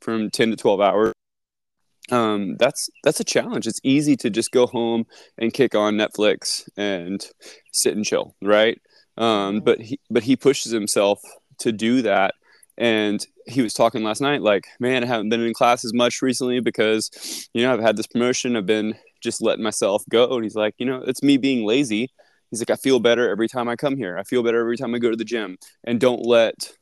from 0.00 0.30
10 0.30 0.50
to 0.50 0.56
12 0.56 0.80
hours 0.80 1.12
um 2.10 2.56
that's 2.58 2.90
that's 3.02 3.20
a 3.20 3.24
challenge. 3.24 3.66
It's 3.66 3.80
easy 3.82 4.16
to 4.18 4.30
just 4.30 4.50
go 4.50 4.66
home 4.66 5.06
and 5.38 5.52
kick 5.52 5.74
on 5.74 5.94
netflix 5.94 6.68
and 6.76 7.26
sit 7.72 7.96
and 7.96 8.04
chill 8.04 8.34
right? 8.42 8.78
Um 9.16 9.60
but 9.60 9.80
he 9.80 9.98
but 10.10 10.22
he 10.22 10.36
pushes 10.36 10.72
himself 10.72 11.20
to 11.58 11.72
do 11.72 12.02
that. 12.02 12.34
And 12.76 13.24
he 13.46 13.62
was 13.62 13.72
talking 13.72 14.02
last 14.02 14.20
night 14.20 14.42
like 14.42 14.66
man 14.80 15.04
i 15.04 15.06
haven't 15.06 15.28
been 15.28 15.42
in 15.42 15.54
class 15.54 15.84
as 15.84 15.92
much 15.92 16.22
recently 16.22 16.60
because 16.60 17.48
you 17.52 17.62
know 17.62 17.72
i've 17.72 17.80
had 17.80 17.96
this 17.96 18.06
promotion. 18.06 18.56
I've 18.56 18.66
been 18.66 18.94
just 19.22 19.40
letting 19.40 19.64
myself 19.64 20.02
go. 20.10 20.34
And 20.34 20.44
he's 20.44 20.56
like 20.56 20.74
you 20.78 20.86
know 20.86 21.02
it's 21.06 21.22
me 21.22 21.36
being 21.38 21.64
lazy 21.64 22.10
he's 22.50 22.60
like 22.60 22.70
i 22.70 22.76
feel 22.76 23.00
better 23.00 23.28
every 23.30 23.48
time 23.48 23.68
i 23.68 23.76
come 23.76 23.96
here. 23.96 24.16
I 24.18 24.22
feel 24.24 24.42
better 24.42 24.60
every 24.60 24.76
time 24.76 24.94
i 24.94 24.98
go 24.98 25.10
to 25.10 25.16
the 25.16 25.24
gym. 25.24 25.56
And 25.84 26.00
don't 26.00 26.24
let 26.24 26.72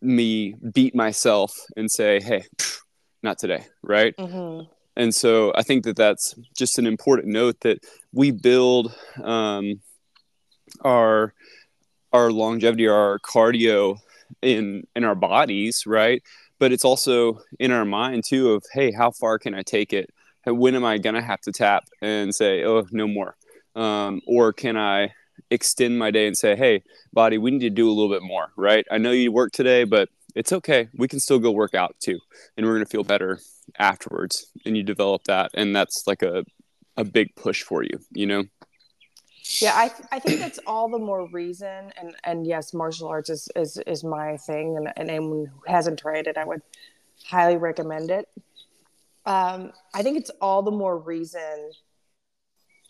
me 0.00 0.54
beat 0.72 0.94
myself 0.94 1.52
and 1.76 1.90
say 1.90 2.20
hey 2.20 2.44
not 3.22 3.38
today 3.38 3.66
right? 3.82 4.16
Mhm. 4.16 4.68
and 4.96 5.14
so 5.14 5.52
i 5.54 5.62
think 5.62 5.84
that 5.84 5.96
that's 5.96 6.34
just 6.56 6.78
an 6.78 6.86
important 6.86 7.28
note 7.28 7.60
that 7.60 7.78
we 8.12 8.30
build 8.32 8.94
um, 9.22 9.80
our 10.82 11.32
our 12.12 12.30
longevity 12.32 12.88
our 12.88 13.18
cardio 13.20 13.96
in 14.42 14.86
in 14.96 15.04
our 15.04 15.14
bodies 15.14 15.84
right? 15.86 16.22
But 16.58 16.72
it's 16.72 16.84
also 16.84 17.40
in 17.58 17.70
our 17.72 17.84
mind 17.84 18.24
too 18.26 18.52
of 18.52 18.64
hey 18.72 18.92
how 18.92 19.10
far 19.10 19.38
can 19.38 19.54
i 19.54 19.62
take 19.62 19.92
it? 19.92 20.10
And 20.44 20.58
when 20.58 20.74
am 20.74 20.84
i 20.84 20.98
going 20.98 21.14
to 21.14 21.22
have 21.22 21.40
to 21.42 21.52
tap 21.52 21.84
and 22.00 22.34
say 22.34 22.64
oh 22.64 22.84
no 22.90 23.06
more 23.06 23.36
um, 23.74 24.20
or 24.26 24.52
can 24.52 24.76
i 24.76 25.12
extend 25.50 25.98
my 25.98 26.10
day 26.10 26.26
and 26.26 26.36
say 26.36 26.56
hey 26.56 26.82
body 27.12 27.38
we 27.38 27.50
need 27.50 27.60
to 27.60 27.70
do 27.70 27.88
a 27.88 27.92
little 27.92 28.10
bit 28.10 28.22
more 28.22 28.48
right 28.56 28.86
i 28.90 28.98
know 28.98 29.10
you 29.10 29.32
work 29.32 29.52
today 29.52 29.84
but 29.84 30.08
it's 30.34 30.52
okay. 30.52 30.88
We 30.94 31.08
can 31.08 31.20
still 31.20 31.38
go 31.38 31.50
work 31.50 31.74
out 31.74 31.96
too, 32.00 32.18
and 32.56 32.66
we're 32.66 32.74
gonna 32.74 32.86
feel 32.86 33.04
better 33.04 33.38
afterwards. 33.78 34.46
And 34.64 34.76
you 34.76 34.82
develop 34.82 35.24
that, 35.24 35.50
and 35.54 35.74
that's 35.74 36.06
like 36.06 36.22
a 36.22 36.44
a 36.96 37.04
big 37.04 37.34
push 37.36 37.62
for 37.62 37.82
you, 37.82 38.00
you 38.12 38.26
know. 38.26 38.44
Yeah, 39.60 39.72
I 39.74 39.88
th- 39.88 40.08
I 40.10 40.18
think 40.18 40.40
that's 40.40 40.58
all 40.66 40.88
the 40.88 40.98
more 40.98 41.26
reason, 41.26 41.92
and 41.96 42.14
and 42.24 42.46
yes, 42.46 42.72
martial 42.72 43.08
arts 43.08 43.30
is 43.30 43.48
is 43.56 43.78
is 43.86 44.04
my 44.04 44.36
thing, 44.36 44.76
and 44.76 44.92
and 44.96 45.10
anyone 45.10 45.46
who 45.46 45.70
hasn't 45.70 45.98
tried 45.98 46.26
it, 46.26 46.36
I 46.36 46.44
would 46.44 46.62
highly 47.24 47.56
recommend 47.56 48.10
it. 48.10 48.28
Um, 49.24 49.72
I 49.94 50.02
think 50.02 50.18
it's 50.18 50.30
all 50.40 50.62
the 50.62 50.72
more 50.72 50.98
reason 50.98 51.72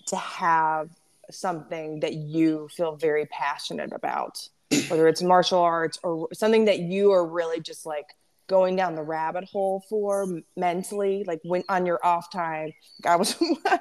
to 0.07 0.17
have 0.17 0.91
something 1.31 2.01
that 2.01 2.15
you 2.15 2.69
feel 2.77 2.97
very 2.97 3.27
passionate 3.27 3.93
about, 3.93 4.49
whether 4.89 5.09
it's 5.09 5.23
martial 5.23 5.61
arts 5.61 5.99
or 6.03 6.29
something 6.33 6.67
that 6.67 6.81
you 6.81 7.13
are 7.13 7.27
really 7.27 7.61
just 7.61 7.87
like 7.87 8.07
going 8.49 8.77
down 8.77 8.95
the 8.95 9.03
rabbit 9.03 9.45
hole 9.45 9.83
for 9.89 10.27
mentally 10.59 11.25
like 11.27 11.41
when 11.43 11.65
on 11.71 11.87
your 11.87 11.99
off 12.05 12.31
time. 12.31 12.71
I 13.07 13.17
was 13.17 13.35
i 13.67 13.81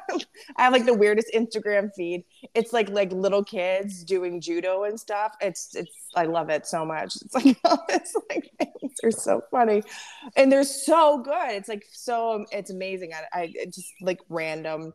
have 0.57 0.71
like 0.71 0.85
the 0.85 0.93
weirdest 0.93 1.27
instagram 1.33 1.89
feed. 1.93 2.23
It's 2.53 2.71
like 2.71 2.89
like 2.89 3.11
little 3.11 3.43
kids 3.43 4.03
doing 4.05 4.39
judo 4.39 4.83
and 4.83 4.99
stuff. 4.99 5.33
It's 5.41 5.75
it's 5.75 5.91
i 6.15 6.23
love 6.23 6.49
it 6.49 6.65
so 6.65 6.85
much. 6.85 7.17
It's 7.17 7.35
like 7.35 7.57
it's 7.89 8.15
like 8.29 8.49
things 8.59 8.93
are 9.03 9.11
so 9.11 9.41
funny. 9.51 9.83
And 10.37 10.51
they're 10.51 10.63
so 10.63 11.17
good. 11.17 11.51
It's 11.51 11.67
like 11.67 11.83
so 11.91 12.45
it's 12.51 12.71
amazing. 12.71 13.11
I, 13.13 13.41
I 13.41 13.65
just 13.65 13.91
like 14.01 14.21
random 14.29 14.93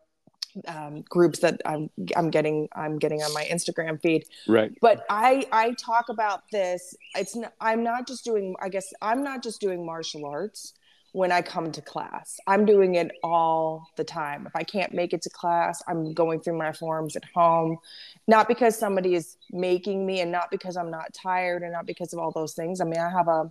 um, 0.66 1.02
groups 1.08 1.40
that 1.40 1.60
I'm 1.64 1.90
I'm 2.16 2.30
getting 2.30 2.68
I'm 2.74 2.98
getting 2.98 3.22
on 3.22 3.32
my 3.32 3.44
Instagram 3.44 4.00
feed. 4.00 4.26
Right. 4.46 4.72
But 4.80 5.04
I 5.08 5.46
I 5.52 5.72
talk 5.72 6.08
about 6.08 6.42
this. 6.50 6.94
It's 7.14 7.36
not, 7.36 7.52
I'm 7.60 7.82
not 7.82 8.06
just 8.06 8.24
doing. 8.24 8.54
I 8.60 8.68
guess 8.68 8.92
I'm 9.02 9.22
not 9.22 9.42
just 9.42 9.60
doing 9.60 9.84
martial 9.84 10.24
arts 10.24 10.74
when 11.12 11.32
I 11.32 11.40
come 11.40 11.72
to 11.72 11.80
class. 11.80 12.38
I'm 12.46 12.66
doing 12.66 12.96
it 12.96 13.10
all 13.22 13.88
the 13.96 14.04
time. 14.04 14.46
If 14.46 14.54
I 14.54 14.64
can't 14.64 14.92
make 14.92 15.12
it 15.12 15.22
to 15.22 15.30
class, 15.30 15.82
I'm 15.88 16.12
going 16.12 16.40
through 16.40 16.58
my 16.58 16.72
forms 16.72 17.16
at 17.16 17.24
home, 17.34 17.78
not 18.26 18.48
because 18.48 18.78
somebody 18.78 19.14
is 19.14 19.36
making 19.50 20.04
me, 20.04 20.20
and 20.20 20.30
not 20.30 20.50
because 20.50 20.76
I'm 20.76 20.90
not 20.90 21.14
tired, 21.14 21.62
and 21.62 21.72
not 21.72 21.86
because 21.86 22.12
of 22.12 22.18
all 22.18 22.32
those 22.32 22.54
things. 22.54 22.80
I 22.80 22.84
mean, 22.84 23.00
I 23.00 23.10
have 23.10 23.28
a 23.28 23.50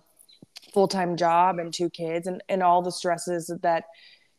full 0.72 0.88
time 0.88 1.16
job 1.16 1.58
and 1.58 1.72
two 1.72 1.90
kids, 1.90 2.26
and 2.26 2.42
and 2.48 2.62
all 2.62 2.82
the 2.82 2.92
stresses 2.92 3.50
that 3.62 3.84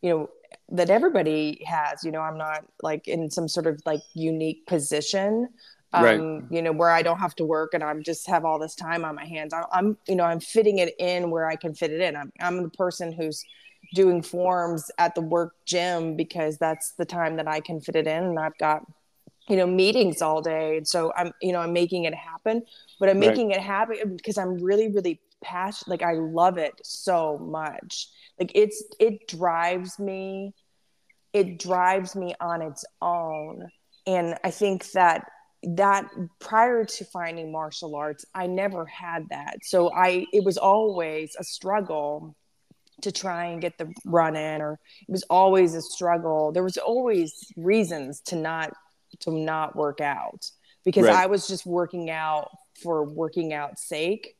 you 0.01 0.09
know 0.09 0.29
that 0.69 0.89
everybody 0.89 1.63
has 1.65 2.03
you 2.03 2.11
know 2.11 2.21
i'm 2.21 2.37
not 2.37 2.65
like 2.81 3.07
in 3.07 3.29
some 3.29 3.47
sort 3.47 3.67
of 3.67 3.81
like 3.85 4.01
unique 4.13 4.65
position 4.67 5.49
um, 5.93 6.03
right. 6.03 6.43
you 6.51 6.61
know 6.61 6.71
where 6.71 6.89
i 6.89 7.01
don't 7.01 7.19
have 7.19 7.35
to 7.35 7.45
work 7.45 7.73
and 7.73 7.83
i'm 7.83 8.03
just 8.03 8.27
have 8.27 8.45
all 8.45 8.59
this 8.59 8.75
time 8.75 9.05
on 9.05 9.15
my 9.15 9.25
hands 9.25 9.53
I'm, 9.53 9.65
I'm 9.71 9.97
you 10.07 10.15
know 10.15 10.25
i'm 10.25 10.39
fitting 10.39 10.79
it 10.79 10.93
in 10.99 11.31
where 11.31 11.47
i 11.47 11.55
can 11.55 11.73
fit 11.73 11.91
it 11.91 12.01
in 12.01 12.15
i'm, 12.15 12.31
I'm 12.39 12.63
the 12.63 12.69
person 12.69 13.11
who's 13.11 13.43
doing 13.93 14.21
forms 14.21 14.91
at 14.97 15.15
the 15.15 15.21
work 15.21 15.53
gym 15.65 16.17
because 16.17 16.57
that's 16.57 16.91
the 16.93 17.05
time 17.05 17.37
that 17.37 17.47
i 17.47 17.59
can 17.59 17.79
fit 17.79 17.95
it 17.95 18.07
in 18.07 18.23
and 18.23 18.39
i've 18.39 18.57
got 18.57 18.83
you 19.47 19.55
know 19.55 19.65
meetings 19.65 20.21
all 20.21 20.41
day 20.41 20.77
and 20.77 20.87
so 20.87 21.13
i'm 21.15 21.31
you 21.41 21.53
know 21.53 21.59
i'm 21.59 21.71
making 21.71 22.03
it 22.03 22.13
happen 22.13 22.61
but 22.99 23.07
i'm 23.09 23.19
making 23.19 23.49
right. 23.49 23.57
it 23.57 23.63
happen 23.63 24.17
because 24.17 24.37
i'm 24.37 24.55
really 24.61 24.91
really 24.91 25.21
passionate 25.47 25.89
like 25.89 26.03
i 26.03 26.13
love 26.13 26.57
it 26.57 26.73
so 26.83 27.37
much. 27.37 28.07
Like 28.39 28.51
it's 28.53 28.83
it 28.99 29.27
drives 29.27 29.97
me 29.99 30.53
it 31.33 31.59
drives 31.59 32.15
me 32.15 32.35
on 32.39 32.61
its 32.61 32.83
own. 33.01 33.69
And 34.05 34.35
i 34.43 34.51
think 34.51 34.91
that 34.91 35.25
that 35.63 36.09
prior 36.39 36.85
to 36.85 37.05
finding 37.05 37.51
martial 37.51 37.95
arts 37.95 38.25
i 38.35 38.47
never 38.47 38.85
had 38.85 39.29
that. 39.29 39.57
So 39.63 39.91
i 39.93 40.25
it 40.33 40.43
was 40.43 40.57
always 40.57 41.35
a 41.39 41.43
struggle 41.43 42.35
to 43.03 43.11
try 43.11 43.45
and 43.45 43.61
get 43.61 43.77
the 43.77 43.93
run 44.05 44.35
in 44.35 44.61
or 44.61 44.79
it 45.07 45.11
was 45.11 45.23
always 45.29 45.75
a 45.75 45.81
struggle. 45.81 46.51
There 46.51 46.63
was 46.63 46.77
always 46.77 47.51
reasons 47.55 48.21
to 48.21 48.35
not 48.35 48.73
to 49.19 49.31
not 49.31 49.75
work 49.75 50.01
out 50.01 50.49
because 50.83 51.05
right. 51.05 51.15
i 51.15 51.25
was 51.25 51.47
just 51.47 51.65
working 51.65 52.09
out 52.09 52.49
for 52.81 53.03
working 53.03 53.53
out 53.53 53.79
sake 53.79 54.35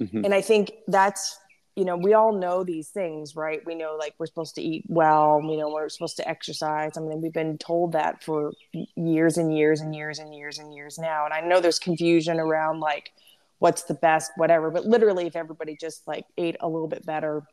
mm-hmm. 0.00 0.24
and 0.24 0.34
i 0.34 0.40
think 0.40 0.72
that's 0.88 1.38
you 1.76 1.84
know, 1.84 1.96
we 1.96 2.14
all 2.14 2.32
know 2.32 2.64
these 2.64 2.88
things, 2.88 3.36
right? 3.36 3.64
We 3.64 3.74
know 3.74 3.96
like 3.98 4.14
we're 4.18 4.26
supposed 4.26 4.54
to 4.56 4.62
eat 4.62 4.84
well, 4.88 5.40
you 5.42 5.56
know, 5.56 5.70
we're 5.70 5.88
supposed 5.88 6.16
to 6.16 6.28
exercise. 6.28 6.92
I 6.96 7.00
mean, 7.00 7.22
we've 7.22 7.32
been 7.32 7.58
told 7.58 7.92
that 7.92 8.22
for 8.22 8.52
years 8.96 9.38
and 9.38 9.56
years 9.56 9.80
and 9.80 9.94
years 9.94 10.18
and 10.18 10.34
years 10.34 10.58
and 10.58 10.74
years 10.74 10.98
now. 10.98 11.24
And 11.24 11.32
I 11.32 11.40
know 11.40 11.60
there's 11.60 11.78
confusion 11.78 12.38
around 12.40 12.80
like 12.80 13.12
what's 13.60 13.84
the 13.84 13.94
best, 13.94 14.32
whatever, 14.36 14.70
but 14.70 14.84
literally, 14.84 15.26
if 15.26 15.36
everybody 15.36 15.76
just 15.80 16.06
like 16.06 16.26
ate 16.36 16.56
a 16.60 16.68
little 16.68 16.88
bit 16.88 17.06
better 17.06 17.44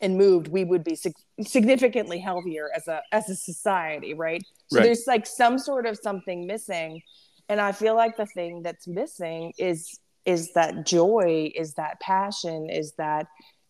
and 0.00 0.16
moved, 0.16 0.48
we 0.48 0.64
would 0.64 0.84
be 0.84 0.94
sig- 0.94 1.14
significantly 1.42 2.20
healthier 2.20 2.70
as 2.74 2.86
a 2.86 3.02
as 3.12 3.28
a 3.28 3.34
society, 3.34 4.14
right? 4.14 4.42
So 4.68 4.78
right. 4.78 4.84
there's 4.84 5.04
like 5.06 5.26
some 5.26 5.58
sort 5.58 5.84
of 5.84 5.98
something 6.00 6.46
missing. 6.46 7.02
And 7.50 7.60
I 7.60 7.72
feel 7.72 7.96
like 7.96 8.16
the 8.16 8.26
thing 8.26 8.62
that's 8.62 8.86
missing 8.86 9.52
is 9.58 9.98
is 10.28 10.52
that 10.52 10.84
joy 10.84 11.50
is 11.54 11.72
that 11.74 11.98
passion 12.00 12.68
is 12.68 12.92
that 12.98 13.26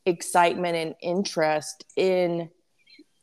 excitement 0.07 0.75
and 0.75 0.95
interest 1.01 1.85
in 1.95 2.51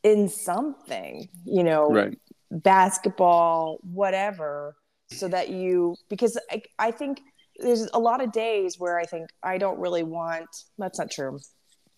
in 0.04 0.30
something 0.30 1.28
you 1.44 1.62
know 1.62 1.90
right. 1.90 2.18
basketball 2.50 3.78
whatever 3.84 4.78
so 5.12 5.28
that 5.28 5.50
you 5.50 5.98
because 6.10 6.40
I, 6.50 6.62
I 6.80 6.92
think 6.92 7.20
there's 7.58 7.90
a 7.94 8.00
lot 8.00 8.24
of 8.24 8.32
days 8.32 8.80
where 8.80 8.98
i 8.98 9.04
think 9.04 9.30
i 9.44 9.58
don't 9.58 9.80
really 9.80 10.04
want 10.04 10.48
that's 10.78 10.98
not 10.98 11.12
true 11.12 11.38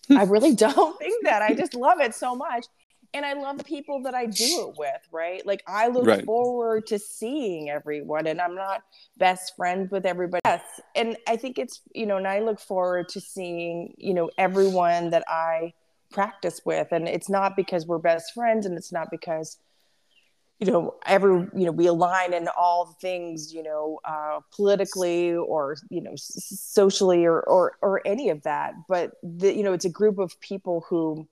i 0.10 0.24
really 0.24 0.56
don't 0.66 0.98
think 0.98 1.24
that 1.24 1.44
i 1.44 1.54
just 1.54 1.76
love 1.76 2.00
it 2.02 2.16
so 2.16 2.34
much 2.36 2.66
and 3.14 3.26
I 3.26 3.34
love 3.34 3.58
the 3.58 3.64
people 3.64 4.04
that 4.04 4.14
I 4.14 4.26
do 4.26 4.70
it 4.70 4.78
with, 4.78 5.02
right? 5.12 5.46
Like 5.46 5.64
I 5.68 5.88
look 5.88 6.06
right. 6.06 6.26
forward 6.26 6.88
to 6.88 7.00
seeing 7.00 7.70
everyone 7.70 8.28
and 8.28 8.40
I'm 8.40 8.56
not 8.56 8.84
best 9.18 9.56
friends 9.56 9.92
with 9.92 10.06
everybody. 10.06 10.42
Yes. 10.46 10.62
And 10.96 11.18
I 11.28 11.36
think 11.36 11.58
it's, 11.58 11.82
you 11.94 12.06
know, 12.06 12.18
and 12.18 12.28
I 12.28 12.40
look 12.40 12.60
forward 12.60 13.10
to 13.10 13.22
seeing, 13.22 13.94
you 13.98 14.14
know, 14.14 14.30
everyone 14.38 15.10
that 15.12 15.24
I 15.28 15.74
practice 16.12 16.62
with. 16.66 16.90
And 16.92 17.08
it's 17.08 17.30
not 17.30 17.56
because 17.56 17.88
we're 17.88 17.98
best 17.98 18.34
friends 18.34 18.66
and 18.66 18.78
it's 18.78 18.92
not 18.92 19.10
because 19.10 19.58
you 20.60 20.72
know 20.72 20.96
every 21.06 21.48
you 21.56 21.66
know 21.66 21.72
we 21.72 21.86
align 21.86 22.34
in 22.34 22.48
all 22.58 22.86
the 22.86 22.94
things 22.94 23.54
you 23.54 23.62
know 23.62 24.00
uh, 24.06 24.40
politically 24.52 25.34
or 25.34 25.76
you 25.90 26.02
know 26.02 26.14
s- 26.14 26.60
socially 26.60 27.26
or, 27.26 27.42
or 27.42 27.78
or 27.82 28.02
any 28.06 28.30
of 28.30 28.42
that 28.42 28.74
but 28.90 29.12
the, 29.22 29.56
you 29.56 29.62
know 29.62 29.74
it's 29.74 29.86
a 29.86 29.90
group 29.90 30.18
of 30.18 30.40
people 30.42 30.84
who 30.90 31.28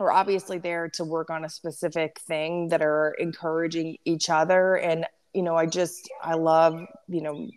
are 0.00 0.10
obviously 0.10 0.58
there 0.58 0.88
to 0.88 1.04
work 1.04 1.30
on 1.30 1.44
a 1.44 1.48
specific 1.48 2.18
thing 2.20 2.68
that 2.68 2.82
are 2.82 3.14
encouraging 3.18 3.96
each 4.04 4.28
other 4.30 4.76
and 4.76 5.06
you 5.32 5.42
know 5.42 5.56
i 5.56 5.66
just 5.66 6.10
i 6.22 6.34
love 6.34 6.80
you 7.08 7.20
know 7.20 7.48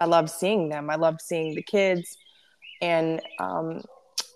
i 0.00 0.06
love 0.06 0.30
seeing 0.30 0.68
them. 0.68 0.88
I 0.88 0.96
love 0.96 1.20
seeing 1.20 1.54
the 1.54 1.62
kids 1.62 2.16
and 2.80 3.20
um 3.38 3.82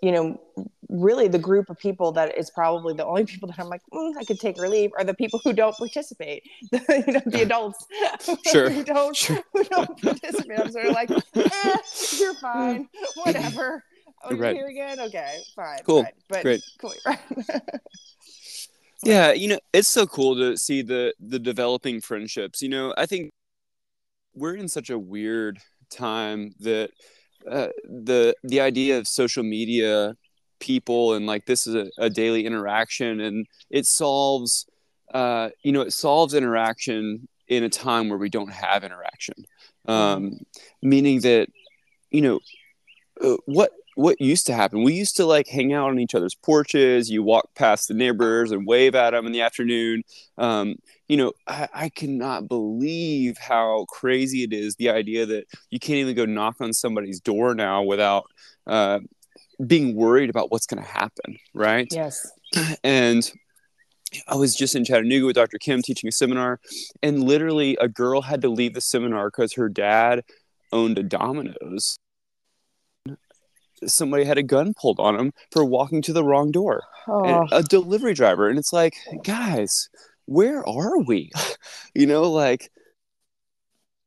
you 0.03 0.13
know 0.13 0.41
really 0.89 1.29
the 1.29 1.39
group 1.39 1.69
of 1.71 1.79
people 1.79 2.13
that 2.13 2.37
is 2.37 2.51
probably 2.51 2.95
the 2.95 3.05
only 3.05 3.25
people 3.25 3.49
that 3.49 3.59
i'm 3.59 3.69
like 3.69 3.81
mm, 3.93 4.13
i 4.19 4.25
could 4.25 4.39
take 4.39 4.59
or 4.59 4.69
leave 4.69 4.91
are 4.97 5.05
the 5.05 5.15
people 5.15 5.41
who 5.43 5.53
don't 5.53 5.77
participate. 5.77 6.43
You 6.73 7.13
know 7.13 7.23
the 7.27 7.43
adults. 7.43 7.87
Sure. 8.47 8.71
who 8.71 8.85
don't 8.85 9.17
sure. 9.17 9.43
who 9.53 9.65
don't 9.65 10.01
participate. 10.01 10.61
I'm 10.61 10.71
sort 10.71 10.87
of 10.87 10.93
like 10.93 11.11
eh, 11.11 11.77
you're 12.19 12.35
fine. 12.35 12.89
Whatever 13.25 13.83
Oh, 14.27 14.31
you're 14.31 14.43
right. 14.43 14.57
here 14.57 14.67
again? 14.67 14.99
Okay, 15.01 15.39
fine. 15.55 15.79
Cool. 15.85 16.03
Fine. 16.03 16.13
But 16.29 16.43
Great. 16.43 16.63
Cool. 16.81 16.95
Right. 17.07 17.19
yeah, 19.05 19.33
you 19.33 19.49
know, 19.49 19.59
it's 19.73 19.89
so 19.89 20.07
cool 20.07 20.37
to 20.37 20.57
see 20.57 20.83
the 20.83 21.15
the 21.21 21.39
developing 21.39 22.01
friendships. 22.01 22.61
You 22.61 22.69
know, 22.69 22.95
I 22.97 23.07
think 23.07 23.31
we're 24.35 24.57
in 24.57 24.69
such 24.69 24.91
a 24.91 24.99
weird 24.99 25.61
time 25.91 26.55
that 26.61 26.91
uh, 27.51 27.69
the 27.85 28.35
the 28.43 28.61
idea 28.61 28.99
of 28.99 29.07
social 29.07 29.45
media 29.45 30.17
people 30.59 31.15
and 31.15 31.27
like 31.27 31.47
this 31.47 31.67
is 31.67 31.75
a, 31.75 31.87
a 31.99 32.11
daily 32.11 32.47
interaction 32.47 33.21
and 33.21 33.47
it 33.71 33.87
solves 33.87 34.67
uh, 35.15 35.51
you 35.63 35.71
know 35.71 35.83
it 35.83 35.93
solves 35.93 36.35
interaction 36.35 37.29
in 37.49 37.63
a 37.63 37.69
time 37.69 38.09
where 38.09 38.19
we 38.19 38.29
don't 38.29 38.51
have 38.51 38.83
interaction 38.83 39.35
um, 39.87 40.31
mm. 40.31 40.45
meaning 40.83 41.21
that 41.21 41.49
you 42.11 42.21
know 42.21 42.41
uh, 43.23 43.37
what 43.47 43.71
what 43.97 44.21
used 44.21 44.47
to 44.47 44.55
happen 44.55 44.85
we 44.85 44.93
used 44.93 45.17
to 45.17 45.25
like 45.25 45.49
hang 45.49 45.73
out 45.73 45.89
on 45.89 45.99
each 45.99 46.15
other's 46.15 46.35
porches 46.35 47.11
you 47.11 47.23
walk 47.23 47.49
past 47.55 47.89
the 47.89 47.95
neighbors 47.95 48.53
and 48.53 48.67
wave 48.67 48.95
at 48.95 49.11
them 49.11 49.27
in 49.27 49.33
the 49.33 49.41
afternoon. 49.41 50.03
Um, 50.39 50.77
you 51.09 51.17
know 51.17 51.33
I, 51.49 51.69
I, 51.73 51.89
cannot 51.89 52.47
believe 52.47 53.39
how 53.39 53.87
crazy 53.89 54.43
it 54.43 54.53
is 54.53 54.77
the 54.77 54.91
idea 54.91 55.25
that 55.27 55.47
you 55.71 55.79
can't 55.79 55.99
even 55.99 56.15
go 56.15 56.27
knock 56.27 56.57
on 56.61 56.73
somebody's 56.73 57.21
door 57.21 57.55
now 57.55 57.83
without 57.83 58.25
uh, 58.67 59.01
being 59.67 59.97
worried 59.97 60.29
about 60.29 60.53
what's 60.53 60.67
going 60.67 60.83
to 60.83 60.89
happen 60.89 61.39
right? 61.55 61.89
Yes. 61.91 62.31
And 62.85 63.31
I 64.29 64.37
was 64.37 64.55
just 64.55 64.75
in 64.75 64.85
Chattanooga 64.85 65.27
with 65.27 65.37
Dr. 65.37 65.59
Kim 65.59 65.83
teaching 65.83 66.09
a 66.09 66.13
seminar, 66.13 66.61
and 67.03 67.25
literally 67.25 67.77
a 67.81 67.89
girl 67.89 68.23
had 68.23 68.41
to 68.43 68.49
leave 68.49 68.75
the 68.75 68.81
seminar 68.81 69.31
because 69.31 69.55
her 69.55 69.69
dad 69.69 70.23
owned 70.73 70.99
a 70.99 71.03
Domino's 71.03 71.99
somebody 73.87 74.25
had 74.25 74.39
a 74.39 74.43
gun 74.43 74.75
pulled 74.81 75.01
on 75.01 75.19
him 75.19 75.33
for 75.51 75.65
walking 75.65 76.03
to 76.03 76.13
the 76.13 76.25
wrong 76.25 76.51
door. 76.51 76.83
Oh, 77.09 77.47
a 77.53 77.63
delivery 77.63 78.15
driver. 78.15 78.49
And 78.49 78.59
it's 78.59 78.73
like, 78.73 78.95
guys, 79.23 79.89
where 80.27 80.67
are 80.69 80.99
we? 80.99 81.31
you 81.95 82.07
know, 82.07 82.31
like, 82.31 82.71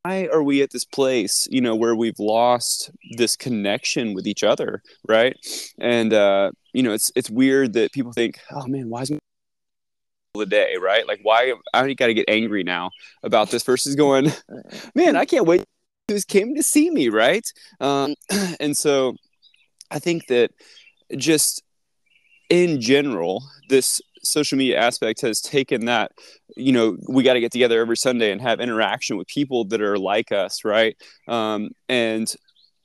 why 0.04 0.28
are 0.32 0.44
we 0.44 0.62
at 0.62 0.72
this 0.72 0.86
place, 0.86 1.48
you 1.52 1.62
know, 1.62 1.76
where 1.76 1.96
we've 1.96 2.20
lost 2.20 2.92
this 3.18 3.36
connection 3.36 4.14
with 4.14 4.28
each 4.28 4.44
other, 4.44 4.82
right? 5.08 5.36
And 5.80 6.14
uh, 6.14 6.52
you 6.74 6.84
know, 6.84 6.94
it's 6.94 7.12
it's 7.16 7.30
weird 7.30 7.74
that 7.74 7.92
people 7.92 8.14
think, 8.14 8.40
oh 8.52 8.68
man, 8.68 8.90
why 8.90 9.02
is 9.02 9.12
the 10.36 10.46
day, 10.46 10.76
right? 10.82 11.08
Like, 11.08 11.20
why 11.24 11.54
I 11.74 11.94
got 11.94 12.08
to 12.08 12.14
get 12.14 12.30
angry 12.30 12.64
now 12.64 12.92
about 13.24 13.52
this 13.52 13.64
versus 13.64 13.96
going, 13.96 14.32
man, 14.96 15.16
I 15.16 15.26
can't 15.26 15.46
wait. 15.46 15.64
Who's 16.08 16.26
came 16.26 16.56
to 16.56 16.64
see 16.64 16.90
me, 16.90 17.10
right? 17.10 17.46
Um, 17.80 18.16
and 18.60 18.76
so, 18.76 19.16
I 19.92 20.00
think 20.00 20.28
that 20.28 20.52
just 21.18 21.64
in 22.50 22.82
general, 22.82 23.44
this 23.70 24.02
social 24.24 24.58
media 24.58 24.78
aspect 24.78 25.22
has 25.22 25.42
taken 25.42 25.86
that 25.86 26.12
you 26.56 26.72
know 26.72 26.98
we 27.08 27.24
got 27.24 27.34
to 27.34 27.40
get 27.40 27.52
together 27.52 27.80
every 27.80 27.96
sunday 27.96 28.32
and 28.32 28.42
have 28.42 28.60
interaction 28.60 29.18
with 29.18 29.28
people 29.28 29.64
that 29.66 29.82
are 29.82 29.98
like 29.98 30.32
us 30.32 30.66
right? 30.66 30.98
Um, 31.28 31.70
and 31.88 32.34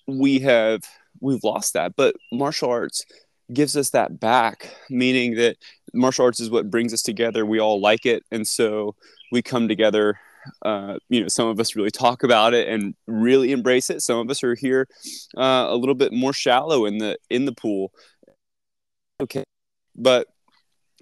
we 0.06 0.38
have 0.40 0.82
we've 1.20 1.42
lost 1.44 1.72
that 1.74 1.96
but 1.96 2.14
martial 2.32 2.70
arts 2.70 3.04
gives 3.52 3.76
us 3.76 3.90
that 3.90 4.20
back 4.20 4.70
meaning 4.88 5.34
that 5.34 5.56
martial 5.92 6.24
arts 6.24 6.40
is 6.40 6.50
what 6.50 6.70
brings 6.70 6.92
us 6.92 7.02
together. 7.02 7.44
We 7.44 7.60
all 7.60 7.80
like 7.80 8.06
it 8.06 8.22
and 8.30 8.46
so 8.46 8.94
we 9.32 9.42
come 9.42 9.68
together 9.68 10.18
uh, 10.64 10.96
you 11.08 11.22
know 11.22 11.28
some 11.28 11.48
of 11.48 11.60
us 11.60 11.76
really 11.76 11.90
talk 11.90 12.22
about 12.22 12.54
it 12.54 12.68
and 12.68 12.94
really 13.06 13.52
embrace 13.52 13.90
it 13.90 14.00
some 14.00 14.18
of 14.18 14.30
us 14.30 14.42
are 14.42 14.54
here 14.54 14.86
uh, 15.36 15.66
a 15.68 15.76
little 15.76 15.94
bit 15.94 16.12
more 16.12 16.32
shallow 16.32 16.86
in 16.86 16.98
the 16.98 17.16
in 17.30 17.44
the 17.44 17.52
pool 17.52 17.92
okay 19.20 19.44
but 19.96 20.28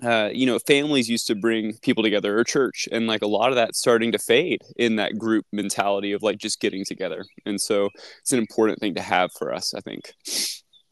uh, 0.02 0.30
you 0.32 0.46
know, 0.46 0.58
families 0.58 1.08
used 1.08 1.28
to 1.28 1.34
bring 1.34 1.74
people 1.78 2.02
together 2.02 2.36
or 2.36 2.42
church, 2.42 2.88
and 2.90 3.06
like 3.06 3.22
a 3.22 3.26
lot 3.26 3.50
of 3.50 3.54
that's 3.54 3.78
starting 3.78 4.10
to 4.10 4.18
fade 4.18 4.60
in 4.76 4.96
that 4.96 5.16
group 5.16 5.46
mentality 5.52 6.12
of 6.12 6.22
like 6.22 6.38
just 6.38 6.60
getting 6.60 6.84
together. 6.84 7.24
And 7.46 7.60
so 7.60 7.88
it's 8.20 8.32
an 8.32 8.38
important 8.38 8.80
thing 8.80 8.94
to 8.94 9.02
have 9.02 9.30
for 9.32 9.52
us, 9.52 9.74
I 9.74 9.80
think. 9.80 10.12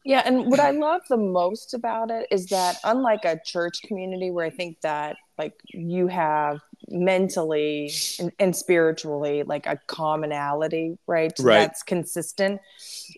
Yeah, 0.05 0.21
and 0.25 0.47
what 0.47 0.59
I 0.59 0.71
love 0.71 1.01
the 1.09 1.17
most 1.17 1.73
about 1.73 2.09
it 2.09 2.27
is 2.31 2.47
that 2.47 2.77
unlike 2.83 3.25
a 3.25 3.39
church 3.45 3.81
community 3.85 4.31
where 4.31 4.45
I 4.45 4.49
think 4.49 4.77
that 4.81 5.17
like 5.37 5.53
you 5.73 6.07
have 6.07 6.59
mentally 6.91 7.91
and, 8.19 8.31
and 8.39 8.55
spiritually 8.55 9.43
like 9.43 9.65
a 9.65 9.79
commonality, 9.87 10.97
right? 11.07 11.31
Right. 11.39 11.59
That's 11.59 11.83
consistent. 11.83 12.61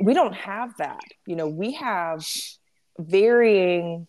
We 0.01 0.13
don't 0.13 0.35
have 0.35 0.77
that. 0.77 1.03
You 1.25 1.35
know, 1.35 1.47
we 1.47 1.73
have 1.73 2.25
varying 2.99 4.07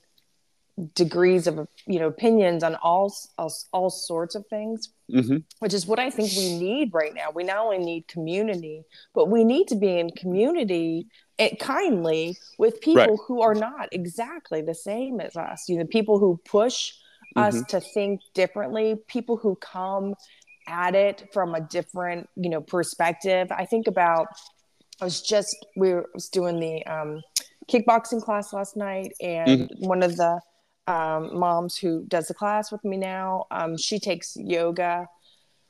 degrees 0.95 1.47
of 1.47 1.69
you 1.87 2.01
know 2.01 2.09
opinions 2.09 2.65
on 2.65 2.75
all 2.77 3.15
all, 3.39 3.53
all 3.73 3.91
sorts 3.91 4.35
of 4.35 4.45
things 4.49 4.89
mm-hmm. 5.09 5.37
which 5.61 5.73
is 5.73 5.87
what 5.87 6.01
i 6.01 6.11
think 6.11 6.33
we 6.37 6.59
need 6.59 6.93
right 6.93 7.15
now 7.15 7.31
we 7.33 7.45
not 7.45 7.59
only 7.59 7.79
need 7.79 8.09
community 8.09 8.83
but 9.15 9.31
we 9.31 9.45
need 9.45 9.69
to 9.69 9.77
be 9.77 10.01
in 10.01 10.11
community 10.11 11.07
and 11.39 11.53
eh, 11.53 11.57
kindly 11.61 12.37
with 12.59 12.81
people 12.81 13.05
Right. 13.05 13.19
who 13.29 13.41
are 13.41 13.55
not 13.55 13.89
exactly 13.93 14.63
the 14.63 14.75
same 14.75 15.21
as 15.21 15.37
us 15.37 15.69
you 15.69 15.79
know 15.79 15.87
people 15.87 16.19
who 16.19 16.41
push 16.45 16.93
us 17.37 17.57
Mhm. 17.57 17.67
to 17.69 17.81
think 17.81 18.21
differently 18.35 18.97
people 19.09 19.37
who 19.37 19.57
come 19.57 20.15
at 20.67 20.95
it 20.95 21.29
from 21.33 21.55
a 21.55 21.61
different 21.61 22.29
you 22.37 22.49
know 22.49 22.61
perspective 22.61 23.49
i 23.51 23.67
think 23.67 23.87
about 23.87 24.29
i 25.01 25.05
was 25.05 25.21
just 25.21 25.55
we 25.77 25.93
were 25.93 26.09
was 26.15 26.29
doing 26.29 26.59
the 26.59 26.85
um 26.87 27.23
kickboxing 27.69 28.23
class 28.23 28.53
last 28.53 28.77
night 28.77 29.13
and 29.21 29.71
one 29.79 30.03
of 30.03 30.17
the 30.17 30.41
um, 30.87 31.39
moms 31.39 31.79
who 31.79 32.05
does 32.09 32.29
the 32.29 32.35
class 32.35 32.71
with 32.71 32.85
me 32.85 32.99
now. 32.99 33.47
Um, 33.51 33.77
she 33.79 33.99
takes 33.99 34.37
yoga 34.37 35.09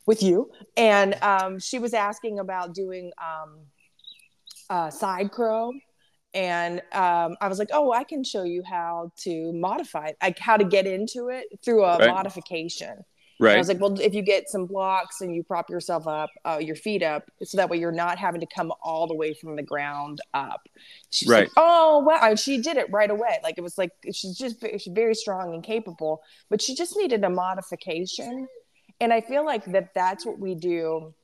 with 0.07 0.25
you, 0.25 0.51
and 0.77 1.15
um, 1.23 1.61
she 1.61 1.79
was 1.79 1.95
asking 1.95 2.41
about 2.41 2.75
doing 2.75 3.13
um, 3.23 3.61
uh, 4.69 4.91
side 4.91 5.31
crow. 5.31 5.73
And 6.35 6.81
um, 6.93 7.37
I 7.41 7.49
was 7.49 7.59
like, 7.59 7.69
"Oh, 7.73 7.93
I 7.93 8.05
can 8.05 8.25
show 8.25 8.43
you 8.43 8.63
how 8.69 9.13
to 9.19 9.53
modify, 9.53 10.09
it, 10.09 10.17
like 10.23 10.39
how 10.39 10.57
to 10.57 10.65
get 10.65 10.87
into 10.87 11.29
it 11.29 11.47
through 11.65 11.85
a 11.85 11.99
Right. 12.01 12.07
modification." 12.07 12.91
And 12.91 13.05
Right. 13.41 13.57
I 13.57 13.59
was 13.59 13.69
like, 13.69 13.81
"Well, 13.81 14.01
if 14.01 14.15
you 14.15 14.23
get 14.23 14.49
some 14.49 14.67
blocks 14.67 15.21
and 15.21 15.35
you 15.35 15.43
prop 15.45 15.71
yourself 15.71 16.07
up, 16.07 16.31
uh, 16.45 16.59
your 16.61 16.77
feet 16.77 17.03
up, 17.03 17.25
so 17.43 17.57
that 17.57 17.69
way 17.71 17.79
you're 17.79 17.93
not 17.93 18.19
having 18.19 18.41
to 18.41 18.47
come 18.47 18.73
all 18.83 19.07
the 19.07 19.15
way 19.15 19.35
from 19.35 19.57
the 19.57 19.63
ground 19.63 20.21
up." 20.35 20.69
She's 21.11 21.29
Right. 21.29 21.43
like, 21.43 21.53
"Oh, 21.57 22.01
wow!" 22.01 22.19
And 22.23 22.39
she 22.39 22.61
did 22.61 22.77
it 22.77 22.91
right 22.91 23.11
away. 23.11 23.39
Like 23.43 23.57
it 23.59 23.63
was 23.63 23.79
like 23.79 23.91
she's 24.13 24.37
just 24.37 24.61
she's 24.61 24.89
very 24.93 25.15
strong 25.15 25.55
and 25.55 25.63
capable, 25.63 26.23
but 26.51 26.61
she 26.63 26.75
just 26.75 26.97
needed 26.97 27.23
a 27.25 27.31
modification. 27.31 28.49
And 29.01 29.13
I 29.13 29.21
feel 29.21 29.45
like 29.45 29.65
that 29.67 29.95
that's 29.95 30.25
what 30.27 30.39
we 30.39 30.55
do 30.55 31.15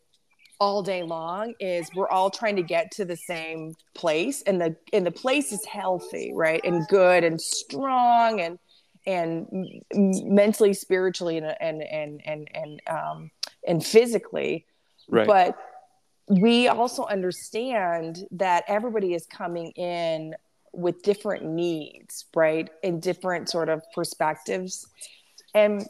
all 0.60 0.82
day 0.82 1.02
long 1.02 1.54
is 1.58 1.88
we're 1.94 2.08
all 2.10 2.30
trying 2.30 2.54
to 2.56 2.62
get 2.62 2.90
to 2.92 3.04
the 3.04 3.16
same 3.16 3.74
place 3.94 4.42
and 4.42 4.60
the 4.60 4.76
and 4.92 5.06
the 5.06 5.10
place 5.10 5.52
is 5.52 5.64
healthy 5.64 6.32
right 6.34 6.60
and 6.64 6.86
good 6.88 7.24
and 7.24 7.40
strong 7.40 8.40
and 8.40 8.58
and 9.06 9.46
mentally 9.92 10.74
spiritually 10.74 11.38
and 11.38 11.46
and 11.60 11.82
and 11.82 12.20
and 12.26 12.48
and 12.54 12.82
um 12.86 13.30
and 13.66 13.84
physically 13.84 14.66
Right. 15.08 15.26
but 15.26 15.56
we 16.28 16.68
also 16.68 17.04
understand 17.06 18.28
that 18.30 18.62
everybody 18.68 19.14
is 19.14 19.26
coming 19.26 19.72
in 19.72 20.34
with 20.72 21.02
different 21.02 21.44
needs 21.44 22.26
right 22.36 22.68
and 22.84 23.00
different 23.02 23.48
sort 23.48 23.68
of 23.70 23.82
perspectives 23.94 24.86
and 25.54 25.88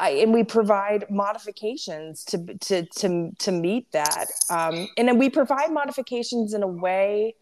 I, 0.00 0.10
and 0.10 0.32
we 0.32 0.44
provide 0.44 1.10
modifications 1.10 2.24
to 2.24 2.38
to 2.54 2.86
to 2.86 3.32
to 3.38 3.52
meet 3.52 3.92
that, 3.92 4.26
um, 4.48 4.88
and 4.96 5.06
then 5.06 5.18
we 5.18 5.28
provide 5.28 5.70
modifications 5.70 6.54
in 6.54 6.62
a 6.62 6.66
way 6.66 7.34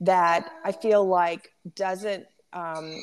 that 0.00 0.50
I 0.64 0.72
feel 0.72 1.06
like 1.06 1.52
doesn't 1.76 2.24
um, 2.54 2.98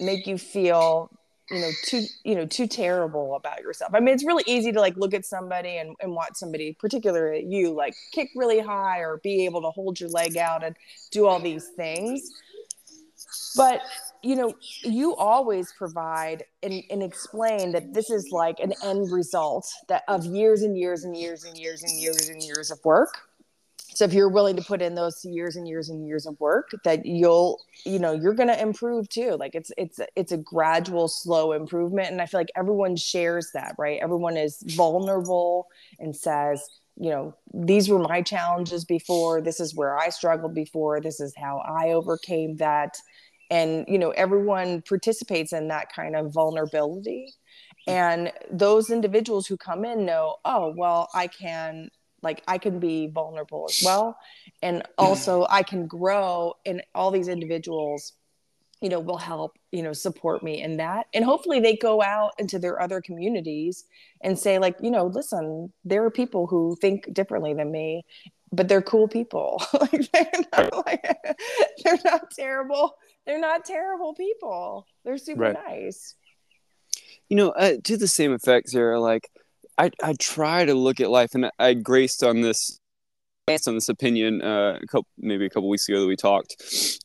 make 0.00 0.26
you 0.26 0.36
feel 0.36 1.10
you 1.48 1.60
know 1.60 1.70
too 1.84 2.02
you 2.24 2.34
know 2.34 2.44
too 2.44 2.66
terrible 2.66 3.36
about 3.36 3.60
yourself. 3.60 3.92
I 3.94 4.00
mean, 4.00 4.14
it's 4.14 4.24
really 4.24 4.44
easy 4.46 4.72
to 4.72 4.80
like 4.80 4.96
look 4.96 5.14
at 5.14 5.24
somebody 5.24 5.76
and, 5.76 5.94
and 6.00 6.16
somebody, 6.34 6.76
particularly 6.78 7.46
you, 7.48 7.72
like 7.72 7.94
kick 8.12 8.30
really 8.34 8.58
high 8.58 8.98
or 8.98 9.18
be 9.18 9.44
able 9.44 9.62
to 9.62 9.70
hold 9.70 10.00
your 10.00 10.10
leg 10.10 10.36
out 10.36 10.64
and 10.64 10.76
do 11.12 11.26
all 11.26 11.38
these 11.38 11.68
things. 11.76 12.30
But 13.56 13.80
you 14.22 14.36
know, 14.36 14.54
you 14.82 15.14
always 15.16 15.72
provide 15.72 16.44
and, 16.62 16.82
and 16.90 17.02
explain 17.02 17.72
that 17.72 17.94
this 17.94 18.10
is 18.10 18.28
like 18.30 18.60
an 18.60 18.74
end 18.84 19.10
result 19.10 19.66
that 19.88 20.02
of 20.08 20.24
years 20.24 20.62
and 20.62 20.76
years 20.76 21.04
and 21.04 21.16
years 21.16 21.44
and 21.44 21.56
years 21.56 21.82
and 21.82 21.92
years 21.92 22.28
and 22.28 22.42
years 22.42 22.70
of 22.70 22.78
work. 22.84 23.14
So 23.92 24.04
if 24.04 24.12
you're 24.12 24.28
willing 24.28 24.56
to 24.56 24.62
put 24.62 24.80
in 24.80 24.94
those 24.94 25.24
years 25.24 25.56
and 25.56 25.66
years 25.66 25.88
and 25.88 26.06
years 26.06 26.24
of 26.24 26.38
work, 26.38 26.70
that 26.84 27.04
you'll, 27.04 27.60
you 27.84 27.98
know, 27.98 28.12
you're 28.12 28.34
going 28.34 28.48
to 28.48 28.60
improve 28.60 29.08
too. 29.08 29.36
Like 29.38 29.54
it's 29.54 29.72
it's 29.76 30.00
it's 30.16 30.32
a 30.32 30.36
gradual, 30.38 31.08
slow 31.08 31.52
improvement, 31.52 32.08
and 32.08 32.22
I 32.22 32.26
feel 32.26 32.40
like 32.40 32.52
everyone 32.56 32.96
shares 32.96 33.50
that, 33.52 33.74
right? 33.78 33.98
Everyone 34.00 34.36
is 34.36 34.62
vulnerable 34.68 35.66
and 35.98 36.14
says, 36.14 36.62
you 36.96 37.10
know, 37.10 37.34
these 37.52 37.88
were 37.88 37.98
my 37.98 38.22
challenges 38.22 38.84
before. 38.84 39.40
This 39.40 39.58
is 39.58 39.74
where 39.74 39.98
I 39.98 40.10
struggled 40.10 40.54
before. 40.54 41.00
This 41.00 41.18
is 41.18 41.34
how 41.36 41.58
I 41.58 41.90
overcame 41.90 42.56
that 42.56 42.96
and 43.50 43.84
you 43.88 43.98
know 43.98 44.10
everyone 44.10 44.82
participates 44.82 45.52
in 45.52 45.68
that 45.68 45.92
kind 45.92 46.16
of 46.16 46.32
vulnerability. 46.32 47.34
Hmm. 47.86 47.90
And 47.90 48.32
those 48.50 48.90
individuals 48.90 49.46
who 49.46 49.56
come 49.56 49.84
in 49.84 50.06
know 50.06 50.36
oh 50.44 50.72
well 50.76 51.08
i 51.14 51.26
can 51.26 51.90
like 52.22 52.42
i 52.46 52.58
can 52.58 52.78
be 52.78 53.08
vulnerable 53.08 53.66
as 53.68 53.82
well. 53.84 54.16
And 54.62 54.78
hmm. 54.78 55.04
also 55.04 55.46
i 55.50 55.62
can 55.62 55.86
grow 55.86 56.54
and 56.64 56.82
all 56.94 57.10
these 57.10 57.28
individuals 57.28 58.12
you 58.80 58.88
know 58.88 59.00
will 59.00 59.18
help 59.18 59.58
you 59.72 59.82
know 59.82 59.92
support 59.92 60.42
me 60.42 60.62
in 60.62 60.76
that. 60.78 61.06
And 61.12 61.24
hopefully 61.24 61.60
they 61.60 61.76
go 61.76 62.02
out 62.02 62.32
into 62.38 62.58
their 62.58 62.80
other 62.80 63.00
communities 63.00 63.84
and 64.22 64.38
say 64.38 64.58
like 64.58 64.76
you 64.80 64.90
know 64.90 65.06
listen 65.06 65.72
there 65.84 66.04
are 66.04 66.10
people 66.10 66.46
who 66.46 66.76
think 66.80 67.12
differently 67.12 67.52
than 67.52 67.70
me 67.72 68.04
but 68.52 68.68
they're 68.68 68.82
cool 68.82 69.08
people. 69.08 69.62
Like 69.80 70.10
they're 70.12 70.30
not 70.52 70.86
like 70.86 71.06
they're 71.84 71.98
not 72.04 72.30
terrible 72.32 72.96
they're 73.30 73.38
not 73.38 73.64
terrible 73.64 74.12
people. 74.12 74.86
They're 75.04 75.16
super 75.16 75.40
Right. 75.40 75.56
nice. 75.68 76.16
You 77.28 77.36
know 77.36 77.50
uh, 77.50 77.74
to 77.84 77.96
the 77.96 78.08
same 78.08 78.32
effect 78.32 78.70
sarah. 78.70 79.00
Like 79.00 79.30
i 79.78 79.88
i 80.02 80.14
try 80.14 80.64
to 80.64 80.74
look 80.74 80.98
at 81.00 81.10
life 81.10 81.32
and 81.36 81.46
I- 81.46 81.50
i 81.60 81.74
graced 81.74 82.24
on 82.24 82.40
this 82.40 82.80
based 83.46 83.68
on 83.68 83.74
this 83.74 83.88
opinion 83.88 84.42
uh, 84.42 84.78
a 84.82 84.86
couple 84.88 85.06
maybe 85.16 85.46
a 85.46 85.50
couple 85.50 85.68
weeks 85.68 85.88
ago 85.88 86.00
that 86.00 86.08
we 86.08 86.16
talked 86.16 86.56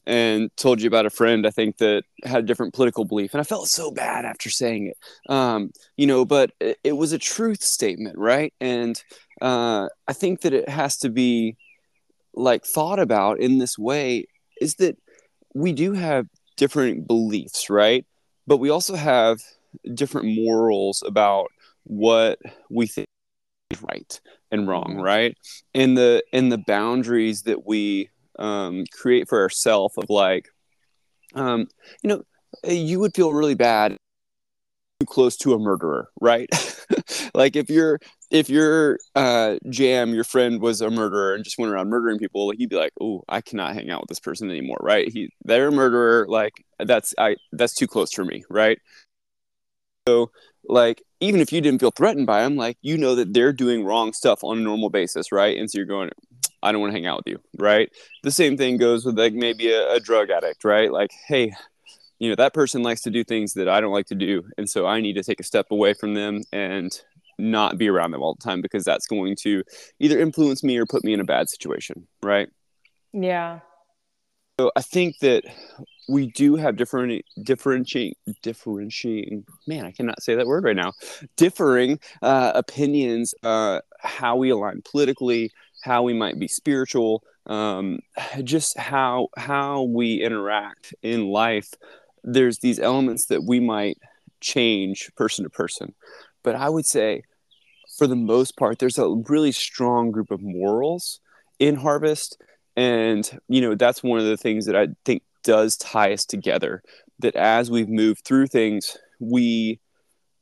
and 0.07 0.49
told 0.57 0.81
you 0.81 0.87
about 0.87 1.05
a 1.05 1.11
friend 1.11 1.45
i 1.45 1.51
think 1.51 1.77
that 1.77 2.03
had 2.23 2.43
a 2.43 2.47
different 2.47 2.73
political 2.73 3.05
belief. 3.05 3.33
And 3.35 3.41
i 3.41 3.43
felt 3.43 3.67
so 3.67 3.91
bad 3.91 4.25
after 4.25 4.49
saying 4.49 4.87
it. 4.87 4.97
Um, 5.31 5.69
you 5.95 6.07
know 6.07 6.25
but 6.25 6.51
it, 6.59 6.79
it 6.83 6.93
was 6.93 7.13
a 7.13 7.19
truth 7.19 7.61
statement 7.63 8.17
right? 8.17 8.51
And 8.59 8.99
uh, 9.41 9.89
i 10.07 10.13
think 10.13 10.41
that 10.41 10.53
it 10.53 10.67
has 10.69 10.97
to 10.97 11.09
be 11.09 11.55
like 12.33 12.65
thought 12.65 12.99
about 12.99 13.39
in 13.39 13.59
this 13.59 13.77
way 13.77 14.25
is 14.59 14.75
that 14.75 14.97
we 15.55 15.71
do 15.71 15.93
have 15.93 16.27
different 16.57 17.07
beliefs, 17.07 17.69
right? 17.69 18.05
But 18.45 18.57
we 18.57 18.69
also 18.69 18.95
have 18.95 19.39
different 19.93 20.27
morals 20.35 21.01
about 21.05 21.47
what 21.83 22.37
we 22.69 22.85
think 22.85 23.07
is 23.71 23.81
right 23.81 24.19
and 24.51 24.67
wrong, 24.67 24.95
mm-hmm. 24.95 25.01
right? 25.01 25.37
And 25.73 25.97
the 25.97 26.23
and 26.31 26.51
the 26.51 26.59
boundaries 26.59 27.43
that 27.43 27.65
we 27.65 28.09
um, 28.37 28.83
create 28.91 29.27
for 29.29 29.41
ourselves 29.41 29.97
of 29.97 30.09
like, 30.09 30.49
um, 31.33 31.67
you 32.03 32.09
know, 32.09 32.23
you 32.67 32.99
would 32.99 33.15
feel 33.15 33.33
really 33.33 33.55
bad 33.55 33.97
too 34.99 35.05
close 35.05 35.37
to 35.37 35.53
a 35.53 35.59
murderer, 35.59 36.09
right? 36.21 36.49
like 37.33 37.55
if 37.55 37.69
you're 37.69 37.99
if 38.31 38.49
your 38.49 38.99
uh, 39.15 39.55
jam, 39.69 40.13
your 40.13 40.23
friend 40.23 40.61
was 40.61 40.81
a 40.81 40.89
murderer 40.89 41.35
and 41.35 41.43
just 41.43 41.57
went 41.57 41.71
around 41.71 41.89
murdering 41.89 42.19
people, 42.19 42.51
he'd 42.51 42.69
be 42.69 42.75
like, 42.75 42.93
"Oh, 42.99 43.23
I 43.29 43.41
cannot 43.41 43.75
hang 43.75 43.89
out 43.89 44.01
with 44.01 44.09
this 44.09 44.19
person 44.19 44.49
anymore." 44.49 44.77
Right? 44.81 45.11
He 45.11 45.29
they're 45.43 45.69
a 45.69 45.71
murderer. 45.71 46.25
Like 46.27 46.53
that's 46.79 47.13
I 47.17 47.35
that's 47.51 47.75
too 47.75 47.87
close 47.87 48.13
for 48.13 48.25
me. 48.25 48.43
Right? 48.49 48.79
So 50.07 50.31
like 50.67 51.01
even 51.19 51.39
if 51.41 51.51
you 51.51 51.61
didn't 51.61 51.79
feel 51.79 51.91
threatened 51.91 52.27
by 52.27 52.41
them, 52.41 52.55
like 52.55 52.77
you 52.81 52.97
know 52.97 53.15
that 53.15 53.33
they're 53.33 53.53
doing 53.53 53.83
wrong 53.85 54.13
stuff 54.13 54.43
on 54.43 54.57
a 54.57 54.61
normal 54.61 54.89
basis, 54.89 55.31
right? 55.31 55.57
And 55.57 55.69
so 55.69 55.77
you're 55.77 55.85
going, 55.85 56.09
I 56.63 56.71
don't 56.71 56.81
want 56.81 56.91
to 56.91 56.97
hang 56.97 57.07
out 57.07 57.17
with 57.17 57.27
you, 57.27 57.39
right? 57.57 57.89
The 58.23 58.31
same 58.31 58.57
thing 58.57 58.77
goes 58.77 59.05
with 59.05 59.17
like 59.17 59.33
maybe 59.33 59.71
a, 59.71 59.93
a 59.93 59.99
drug 59.99 60.29
addict, 60.29 60.63
right? 60.63 60.91
Like, 60.91 61.11
hey, 61.27 61.53
you 62.19 62.29
know 62.29 62.35
that 62.35 62.53
person 62.53 62.83
likes 62.83 63.01
to 63.01 63.11
do 63.11 63.23
things 63.23 63.53
that 63.53 63.69
I 63.69 63.81
don't 63.81 63.93
like 63.93 64.07
to 64.07 64.15
do, 64.15 64.43
and 64.57 64.69
so 64.69 64.85
I 64.85 65.01
need 65.01 65.13
to 65.13 65.23
take 65.23 65.39
a 65.39 65.43
step 65.43 65.67
away 65.71 65.93
from 65.93 66.13
them 66.13 66.43
and 66.51 66.91
not 67.37 67.77
be 67.77 67.89
around 67.89 68.11
them 68.11 68.21
all 68.21 68.35
the 68.35 68.43
time 68.43 68.61
because 68.61 68.83
that's 68.83 69.07
going 69.07 69.35
to 69.41 69.63
either 69.99 70.19
influence 70.19 70.63
me 70.63 70.77
or 70.77 70.85
put 70.85 71.03
me 71.03 71.13
in 71.13 71.19
a 71.19 71.25
bad 71.25 71.49
situation, 71.49 72.07
right? 72.23 72.49
Yeah. 73.13 73.59
So 74.59 74.71
I 74.75 74.81
think 74.81 75.19
that 75.19 75.43
we 76.07 76.27
do 76.27 76.55
have 76.55 76.75
different 76.77 77.23
differentiating 77.41 78.15
differentiating 78.41 79.45
man 79.67 79.85
i 79.85 79.91
cannot 79.91 80.21
say 80.21 80.35
that 80.35 80.47
word 80.47 80.63
right 80.63 80.75
now 80.75 80.91
differing 81.35 81.99
uh, 82.21 82.51
opinions 82.55 83.33
uh, 83.43 83.79
how 83.99 84.35
we 84.35 84.49
align 84.49 84.81
politically 84.89 85.51
how 85.83 86.03
we 86.03 86.13
might 86.13 86.39
be 86.39 86.47
spiritual 86.47 87.23
um, 87.47 87.99
just 88.43 88.77
how 88.77 89.27
how 89.37 89.83
we 89.83 90.21
interact 90.21 90.93
in 91.01 91.27
life 91.27 91.69
there's 92.23 92.59
these 92.59 92.79
elements 92.79 93.25
that 93.27 93.43
we 93.43 93.59
might 93.59 93.97
change 94.41 95.11
person 95.15 95.43
to 95.43 95.49
person 95.49 95.93
but 96.45 96.55
I 96.55 96.69
would 96.69 96.85
say, 96.85 97.23
for 97.97 98.07
the 98.07 98.15
most 98.15 98.55
part, 98.55 98.79
there's 98.79 98.99
a 98.99 99.09
really 99.27 99.51
strong 99.51 100.11
group 100.11 100.31
of 100.31 100.41
morals 100.41 101.19
in 101.59 101.75
Harvest. 101.75 102.41
And, 102.77 103.29
you 103.49 103.61
know, 103.61 103.75
that's 103.75 104.03
one 104.03 104.19
of 104.19 104.25
the 104.25 104.37
things 104.37 104.67
that 104.67 104.75
I 104.75 104.89
think 105.03 105.23
does 105.43 105.75
tie 105.75 106.13
us 106.13 106.23
together. 106.23 106.83
That 107.19 107.35
as 107.35 107.71
we've 107.71 107.89
moved 107.89 108.23
through 108.23 108.47
things, 108.47 108.95
we 109.19 109.79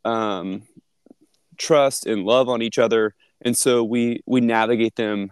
um, 0.03 0.63
trust 1.57 2.05
and 2.05 2.25
love 2.25 2.49
on 2.49 2.61
each 2.61 2.79
other. 2.79 3.15
And 3.41 3.55
so 3.55 3.83
we, 3.83 4.21
we 4.25 4.41
navigate 4.41 4.95
them 4.95 5.31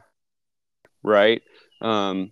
right. 1.04 1.42
Um, 1.82 2.32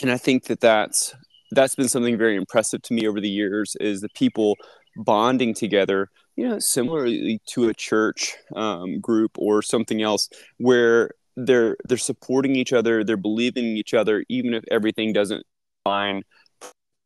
and 0.00 0.10
I 0.10 0.16
think 0.16 0.44
that 0.44 0.60
that's, 0.60 1.14
that's 1.50 1.74
been 1.74 1.88
something 1.88 2.16
very 2.16 2.36
impressive 2.36 2.82
to 2.82 2.94
me 2.94 3.06
over 3.06 3.20
the 3.20 3.28
years 3.28 3.76
is 3.80 4.00
the 4.00 4.08
people 4.10 4.56
bonding 4.96 5.52
together 5.52 6.08
know, 6.48 6.58
similarly 6.58 7.40
to 7.46 7.68
a 7.68 7.74
church 7.74 8.36
um, 8.54 9.00
group 9.00 9.32
or 9.38 9.62
something 9.62 10.02
else 10.02 10.28
where 10.58 11.10
they're 11.36 11.76
they're 11.88 11.98
supporting 11.98 12.56
each 12.56 12.72
other, 12.72 13.04
they're 13.04 13.16
believing 13.16 13.64
each 13.64 13.94
other, 13.94 14.24
even 14.28 14.54
if 14.54 14.64
everything 14.70 15.12
doesn't 15.12 15.44
fine. 15.84 16.22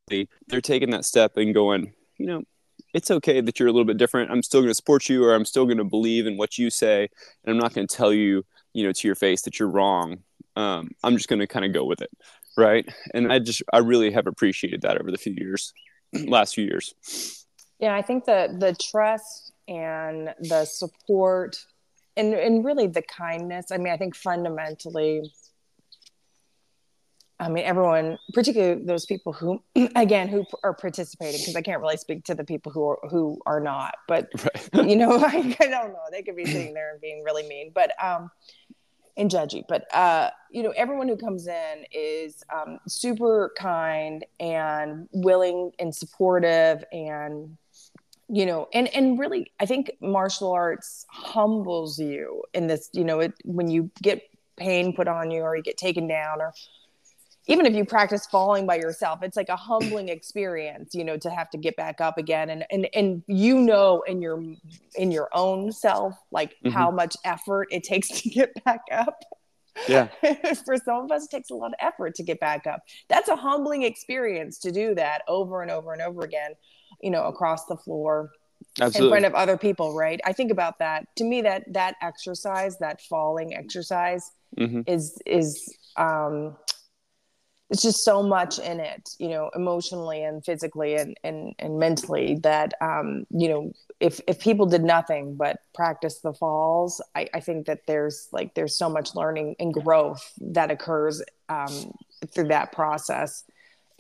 They're 0.09 0.61
taking 0.61 0.91
that 0.91 1.05
step 1.05 1.37
and 1.37 1.55
going, 1.55 1.93
you 2.19 2.27
know, 2.27 2.43
it's 2.95 3.11
okay 3.11 3.41
that 3.41 3.59
you're 3.59 3.69
a 3.69 3.73
little 3.73 3.85
bit 3.85 3.97
different. 3.97 4.31
I'm 4.31 4.43
still 4.43 4.61
going 4.61 4.71
to 4.71 4.75
support 4.75 5.09
you, 5.09 5.25
or 5.25 5.35
I'm 5.35 5.45
still 5.45 5.65
going 5.65 5.79
to 5.79 5.85
believe 5.85 6.27
in 6.27 6.37
what 6.37 6.59
you 6.59 6.71
say, 6.71 7.09
and 7.45 7.53
I'm 7.53 7.59
not 7.59 7.75
going 7.75 7.87
to 7.87 7.97
tell 7.97 8.13
you, 8.13 8.45
you 8.73 8.85
know, 8.85 8.93
to 8.93 9.09
your 9.09 9.15
face 9.15 9.43
that 9.43 9.59
you're 9.59 9.71
wrong. 9.71 10.19
Um, 10.57 10.91
I'm 11.05 11.17
just 11.17 11.29
going 11.29 11.39
to 11.39 11.47
kind 11.47 11.65
of 11.65 11.73
go 11.73 11.85
with 11.85 12.03
it, 12.03 12.11
right? 12.57 12.89
And 13.15 13.33
I 13.33 13.39
just, 13.39 13.63
I 13.73 13.79
really 13.79 14.11
have 14.11 14.27
appreciated 14.27 14.83
that 14.83 15.01
over 15.01 15.11
the 15.13 15.19
few 15.19 15.35
years, 15.37 15.73
last 16.13 16.55
few 16.55 16.65
years. 16.65 17.40
Yeah, 17.81 17.95
I 17.95 18.03
think 18.03 18.25
the 18.25 18.55
the 18.57 18.75
trust 18.75 19.53
and 19.67 20.35
the 20.41 20.65
support 20.65 21.57
and 22.17 22.35
and 22.35 22.65
really 22.65 22.87
the 22.87 23.03
kindness. 23.03 23.73
I 23.73 23.79
mean, 23.79 23.93
I 23.93 23.97
think 23.97 24.15
fundamentally 24.15 25.23
I 27.41 27.49
mean, 27.49 27.65
everyone, 27.65 28.19
particularly 28.35 28.85
those 28.85 29.07
people 29.07 29.33
who, 29.33 29.63
again, 29.97 30.29
who 30.29 30.45
are 30.63 30.75
participating, 30.75 31.41
because 31.41 31.57
I 31.57 31.63
can't 31.63 31.81
really 31.81 31.97
speak 31.97 32.25
to 32.25 32.35
the 32.35 32.45
people 32.45 32.71
who 32.71 32.87
are 32.87 32.99
who 33.09 33.41
are 33.47 33.61
not. 33.61 33.95
But 34.07 34.29
right. 34.75 34.89
you 34.89 34.97
know, 34.97 35.13
I, 35.25 35.57
I, 35.59 35.67
don't 35.67 35.93
know. 35.93 36.05
They 36.13 36.23
could 36.23 36.37
be 36.37 36.45
sitting 36.45 36.75
there 36.75 36.93
and 36.93 37.01
being 37.01 37.25
really 37.25 37.49
mean, 37.49 37.73
but 37.75 37.93
um, 38.03 38.31
and 39.17 39.31
judgy. 39.31 39.65
But 39.67 39.93
uh, 39.95 40.31
you 40.51 40.63
know, 40.63 40.73
everyone 40.77 41.09
who 41.09 41.17
comes 41.17 41.47
in 41.47 41.85
is 41.91 42.45
um, 42.55 42.79
super 42.87 43.53
kind 43.57 44.27
and 44.39 45.09
willing 45.13 45.73
and 45.79 45.95
supportive 45.95 46.85
and 46.93 47.57
you 48.31 48.47
know 48.47 48.69
and 48.73 48.89
and 48.95 49.19
really 49.19 49.51
i 49.61 49.67
think 49.67 49.91
martial 50.01 50.53
arts 50.53 51.05
humbles 51.11 51.99
you 51.99 52.43
in 52.55 52.67
this 52.69 52.89
you 52.93 53.05
know 53.05 53.21
it 53.21 53.33
when 53.45 53.69
you 53.69 53.91
get 54.01 54.23
pain 54.57 54.95
put 54.95 55.09
on 55.09 55.31
you 55.31 55.41
or 55.41 55.57
you 55.57 55.63
get 55.63 55.77
taken 55.77 56.07
down 56.07 56.41
or 56.41 56.53
even 57.47 57.67
if 57.67 57.75
you 57.75 57.85
practice 57.85 58.27
falling 58.27 58.67
by 58.67 58.77
yourself 58.77 59.21
it's 59.23 59.37
like 59.37 59.49
a 59.49 59.57
humbling 59.57 60.09
experience 60.09 60.95
you 60.95 61.03
know 61.03 61.17
to 61.17 61.29
have 61.31 61.51
to 61.51 61.59
get 61.59 61.75
back 61.77 62.01
up 62.01 62.19
again. 62.19 62.51
And 62.51 62.65
and 62.71 62.89
and 62.95 63.23
you 63.27 63.59
know 63.59 64.03
in 64.07 64.23
your 64.23 64.43
in 64.95 65.11
your 65.11 65.29
own 65.33 65.73
self 65.73 66.15
like 66.31 66.51
mm-hmm. 66.65 66.71
how 66.71 66.91
much 66.91 67.17
effort 67.25 67.69
it 67.71 67.83
takes 67.83 68.09
to 68.21 68.29
get 68.29 68.53
back 68.65 68.83
up. 68.93 69.25
Yeah. 69.89 70.09
For 70.65 70.77
some 70.77 71.05
of 71.05 71.11
us 71.11 71.25
it 71.25 71.31
takes 71.31 71.51
a 71.51 71.55
lot 71.55 71.69
of 71.69 71.75
effort 71.81 72.15
to 72.17 72.23
get 72.23 72.39
back 72.39 72.67
up. 72.67 72.83
That's 73.09 73.29
a 73.29 73.37
humbling 73.37 73.83
experience 73.83 74.59
to 74.61 74.71
do 74.71 74.95
that 74.95 75.23
over 75.27 75.63
and 75.63 75.71
over 75.71 75.93
and 75.93 76.03
over 76.03 76.23
again 76.23 76.53
you 77.03 77.11
know, 77.11 77.25
across 77.25 77.67
the 77.67 77.77
floor 77.77 78.31
Absolutely. 78.81 79.07
in 79.07 79.11
front 79.11 79.25
of 79.27 79.35
other 79.35 79.57
people, 79.57 79.95
right? 79.95 80.21
I 80.25 80.33
think 80.33 80.51
about 80.51 80.79
that. 80.79 81.07
To 81.17 81.25
me, 81.25 81.43
that 81.43 81.65
that 81.73 81.97
exercise, 82.03 82.79
that 82.79 83.01
falling 83.03 83.55
exercise, 83.55 84.31
mm-hmm. 84.59 84.83
is 84.87 85.21
is 85.27 85.77
um, 85.97 86.57
it's 87.71 87.83
just 87.83 88.05
so 88.05 88.23
much 88.23 88.59
in 88.59 88.81
it, 88.81 89.11
you 89.19 89.29
know, 89.29 89.51
emotionally 89.55 90.23
and 90.23 90.45
physically 90.45 90.97
and 90.97 91.17
and, 91.25 91.55
and 91.59 91.79
mentally 91.79 92.39
that 92.43 92.75
um, 92.81 93.25
you 93.31 93.49
know, 93.49 93.73
if 93.99 94.21
if 94.27 94.41
people 94.41 94.67
did 94.67 94.83
nothing 94.83 95.37
but 95.37 95.59
practice 95.75 96.21
the 96.21 96.33
falls, 96.33 97.03
I, 97.15 97.29
I 97.33 97.41
think 97.41 97.67
that 97.67 97.87
there's 97.87 98.29
like 98.33 98.55
there's 98.55 98.77
so 98.77 98.89
much 98.89 99.15
learning 99.15 99.57
and 99.59 99.73
growth 99.73 100.33
that 100.41 100.71
occurs 100.71 101.23
um, 101.49 101.93
through 102.35 102.49
that 102.49 102.73
process 102.73 103.45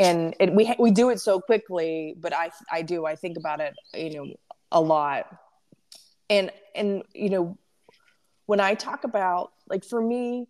and 0.00 0.34
it, 0.40 0.52
we 0.52 0.74
we 0.78 0.90
do 0.90 1.10
it 1.10 1.20
so 1.20 1.40
quickly 1.40 2.16
but 2.18 2.32
i 2.32 2.50
i 2.72 2.82
do 2.82 3.06
i 3.06 3.14
think 3.14 3.36
about 3.36 3.60
it 3.60 3.74
you 3.94 4.14
know 4.14 4.34
a 4.72 4.80
lot. 4.80 5.26
And 6.28 6.50
and 6.74 7.02
you 7.12 7.30
know 7.30 7.58
when 8.46 8.60
i 8.60 8.74
talk 8.74 9.04
about 9.04 9.52
like 9.68 9.84
for 9.84 10.00
me 10.00 10.46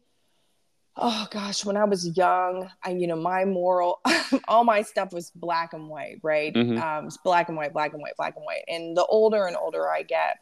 oh 0.97 1.27
gosh 1.31 1.65
when 1.65 1.77
i 1.77 1.85
was 1.85 2.17
young 2.17 2.69
i 2.85 2.91
you 2.91 3.07
know 3.07 3.17
my 3.17 3.45
moral 3.45 4.01
all 4.49 4.65
my 4.65 4.83
stuff 4.83 5.13
was 5.13 5.31
black 5.35 5.73
and 5.73 5.89
white 5.89 6.19
right? 6.23 6.53
Mm-hmm. 6.53 6.83
um 6.83 7.07
it's 7.07 7.17
black 7.17 7.49
and 7.49 7.57
white 7.57 7.73
black 7.73 7.93
and 7.93 8.03
white 8.03 8.17
black 8.17 8.37
and 8.37 8.45
white. 8.45 8.65
And 8.69 8.97
the 8.97 9.07
older 9.07 9.47
and 9.47 9.57
older 9.57 9.89
i 9.91 10.03
get 10.03 10.37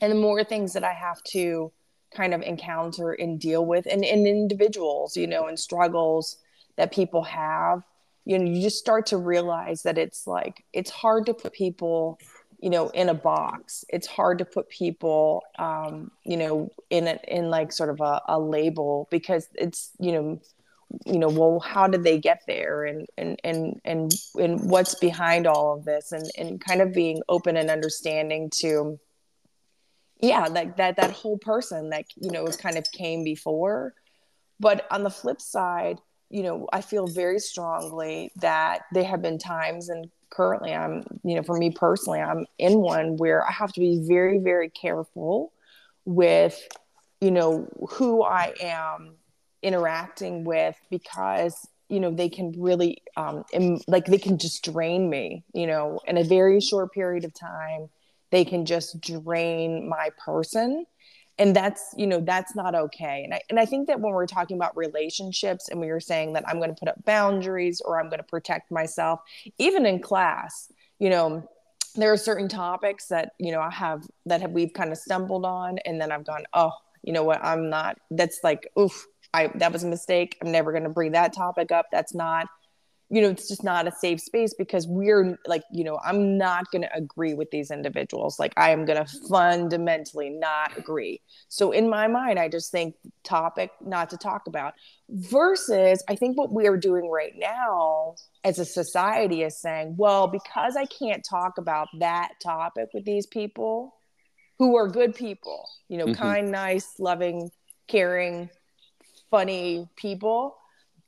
and 0.00 0.12
the 0.12 0.16
more 0.16 0.44
things 0.44 0.72
that 0.74 0.84
i 0.84 0.92
have 0.92 1.22
to 1.24 1.72
kind 2.14 2.34
of 2.34 2.42
encounter 2.42 3.12
and 3.12 3.40
deal 3.40 3.64
with 3.64 3.86
and 3.86 4.04
in 4.04 4.26
individuals 4.26 5.16
you 5.16 5.26
know 5.26 5.46
and 5.46 5.58
struggles 5.58 6.36
that 6.76 6.92
people 6.92 7.22
have 7.22 7.82
you 8.24 8.38
know 8.38 8.44
you 8.44 8.62
just 8.62 8.78
start 8.78 9.06
to 9.06 9.16
realize 9.16 9.82
that 9.82 9.98
it's 9.98 10.26
like 10.26 10.64
it's 10.72 10.90
hard 10.90 11.26
to 11.26 11.34
put 11.34 11.52
people 11.52 12.18
you 12.60 12.70
know 12.70 12.88
in 12.90 13.08
a 13.08 13.14
box. 13.14 13.84
It's 13.88 14.06
hard 14.06 14.38
to 14.38 14.44
put 14.44 14.68
people 14.68 15.42
um 15.58 16.10
you 16.24 16.36
know 16.36 16.70
in 16.90 17.06
a, 17.08 17.18
in 17.26 17.50
like 17.50 17.72
sort 17.72 17.90
of 17.90 18.00
a, 18.00 18.20
a 18.28 18.38
label 18.38 19.08
because 19.10 19.48
it's 19.54 19.90
you 19.98 20.12
know 20.12 20.40
you 21.06 21.18
know 21.18 21.28
well 21.28 21.60
how 21.60 21.86
did 21.86 22.02
they 22.02 22.18
get 22.18 22.42
there 22.46 22.84
and 22.84 23.06
and 23.16 23.40
and 23.44 23.80
and 23.84 24.12
and 24.38 24.70
what's 24.70 24.96
behind 24.96 25.46
all 25.46 25.74
of 25.76 25.84
this 25.84 26.12
and 26.12 26.28
and 26.36 26.60
kind 26.60 26.80
of 26.80 26.92
being 26.92 27.22
open 27.28 27.56
and 27.56 27.70
understanding 27.70 28.50
to 28.52 28.98
yeah 30.20 30.46
like 30.46 30.76
that 30.76 30.96
that 30.96 31.12
whole 31.12 31.38
person 31.38 31.90
that 31.90 32.04
you 32.16 32.30
know 32.30 32.46
kind 32.46 32.76
of 32.76 32.84
came 32.92 33.24
before. 33.24 33.94
But 34.58 34.86
on 34.90 35.04
the 35.04 35.10
flip 35.10 35.40
side 35.40 35.98
you 36.30 36.42
know, 36.42 36.68
I 36.72 36.80
feel 36.80 37.06
very 37.06 37.38
strongly 37.40 38.30
that 38.36 38.82
there 38.92 39.04
have 39.04 39.22
been 39.22 39.38
times, 39.38 39.88
and 39.88 40.10
currently 40.30 40.72
I'm, 40.72 41.02
you 41.24 41.34
know, 41.36 41.42
for 41.42 41.56
me 41.56 41.70
personally, 41.70 42.20
I'm 42.20 42.46
in 42.58 42.80
one 42.80 43.16
where 43.16 43.46
I 43.46 43.52
have 43.52 43.72
to 43.72 43.80
be 43.80 44.04
very, 44.08 44.38
very 44.38 44.70
careful 44.70 45.52
with, 46.04 46.58
you 47.20 47.30
know, 47.30 47.68
who 47.90 48.22
I 48.22 48.54
am 48.60 49.16
interacting 49.62 50.44
with 50.44 50.76
because 50.90 51.68
you 51.88 52.00
know 52.00 52.10
they 52.10 52.28
can 52.28 52.54
really 52.56 53.02
um 53.16 53.44
Im- 53.52 53.80
like 53.86 54.06
they 54.06 54.16
can 54.16 54.38
just 54.38 54.64
drain 54.64 55.10
me 55.10 55.44
you 55.52 55.66
know 55.66 56.00
in 56.06 56.16
a 56.16 56.24
very 56.24 56.60
short 56.60 56.92
period 56.92 57.24
of 57.24 57.34
time 57.34 57.90
they 58.30 58.44
can 58.44 58.64
just 58.64 59.00
drain 59.00 59.86
my 59.88 60.08
person 60.24 60.86
and 61.40 61.56
that's 61.56 61.94
you 61.96 62.06
know 62.06 62.20
that's 62.20 62.54
not 62.54 62.74
okay. 62.76 63.22
And 63.24 63.34
I, 63.34 63.40
and 63.50 63.58
I 63.58 63.64
think 63.64 63.88
that 63.88 63.98
when 63.98 64.12
we're 64.12 64.26
talking 64.26 64.56
about 64.56 64.76
relationships 64.76 65.68
and 65.68 65.80
we 65.80 65.88
were 65.88 66.00
saying 66.00 66.34
that 66.34 66.44
i'm 66.46 66.58
going 66.58 66.70
to 66.70 66.78
put 66.78 66.88
up 66.88 67.04
boundaries 67.04 67.80
or 67.84 67.98
i'm 67.98 68.08
going 68.08 68.18
to 68.18 68.24
protect 68.24 68.70
myself 68.70 69.20
even 69.58 69.86
in 69.86 70.00
class 70.00 70.70
you 70.98 71.10
know 71.10 71.48
there 71.96 72.12
are 72.12 72.16
certain 72.16 72.48
topics 72.48 73.06
that 73.06 73.32
you 73.38 73.50
know 73.50 73.60
i 73.60 73.70
have 73.70 74.06
that 74.26 74.40
have 74.40 74.52
we've 74.52 74.72
kind 74.72 74.92
of 74.92 74.98
stumbled 74.98 75.44
on 75.44 75.78
and 75.86 76.00
then 76.00 76.12
i've 76.12 76.24
gone 76.24 76.44
oh 76.52 76.72
you 77.02 77.12
know 77.12 77.24
what? 77.24 77.42
I'm 77.44 77.70
not 77.70 77.98
that's 78.10 78.40
like 78.44 78.68
oof 78.78 79.06
i 79.32 79.48
that 79.56 79.72
was 79.72 79.84
a 79.84 79.88
mistake. 79.88 80.36
I'm 80.42 80.52
never 80.52 80.72
going 80.72 80.84
to 80.84 80.90
bring 80.90 81.12
that 81.12 81.32
topic 81.32 81.72
up. 81.72 81.86
That's 81.92 82.14
not 82.14 82.46
you 83.10 83.20
know 83.20 83.28
it's 83.28 83.48
just 83.48 83.64
not 83.64 83.88
a 83.88 83.92
safe 83.92 84.20
space 84.20 84.54
because 84.54 84.86
we're 84.86 85.38
like 85.46 85.62
you 85.72 85.84
know 85.84 85.98
i'm 86.04 86.38
not 86.38 86.70
going 86.70 86.82
to 86.82 86.96
agree 86.96 87.34
with 87.34 87.50
these 87.50 87.70
individuals 87.70 88.38
like 88.38 88.54
i 88.56 88.70
am 88.70 88.84
going 88.84 89.04
to 89.04 89.12
fundamentally 89.28 90.30
not 90.30 90.76
agree 90.78 91.20
so 91.48 91.72
in 91.72 91.90
my 91.90 92.06
mind 92.06 92.38
i 92.38 92.48
just 92.48 92.70
think 92.70 92.94
topic 93.24 93.70
not 93.84 94.08
to 94.08 94.16
talk 94.16 94.46
about 94.46 94.74
versus 95.08 96.02
i 96.08 96.14
think 96.14 96.38
what 96.38 96.52
we 96.52 96.66
are 96.66 96.76
doing 96.76 97.10
right 97.10 97.34
now 97.36 98.14
as 98.44 98.58
a 98.58 98.64
society 98.64 99.42
is 99.42 99.60
saying 99.60 99.94
well 99.98 100.26
because 100.26 100.76
i 100.76 100.86
can't 100.86 101.24
talk 101.28 101.58
about 101.58 101.88
that 101.98 102.30
topic 102.42 102.88
with 102.94 103.04
these 103.04 103.26
people 103.26 103.94
who 104.58 104.76
are 104.76 104.88
good 104.88 105.14
people 105.14 105.68
you 105.88 105.98
know 105.98 106.06
mm-hmm. 106.06 106.22
kind 106.22 106.50
nice 106.50 106.94
loving 106.98 107.50
caring 107.88 108.48
funny 109.30 109.88
people 109.96 110.56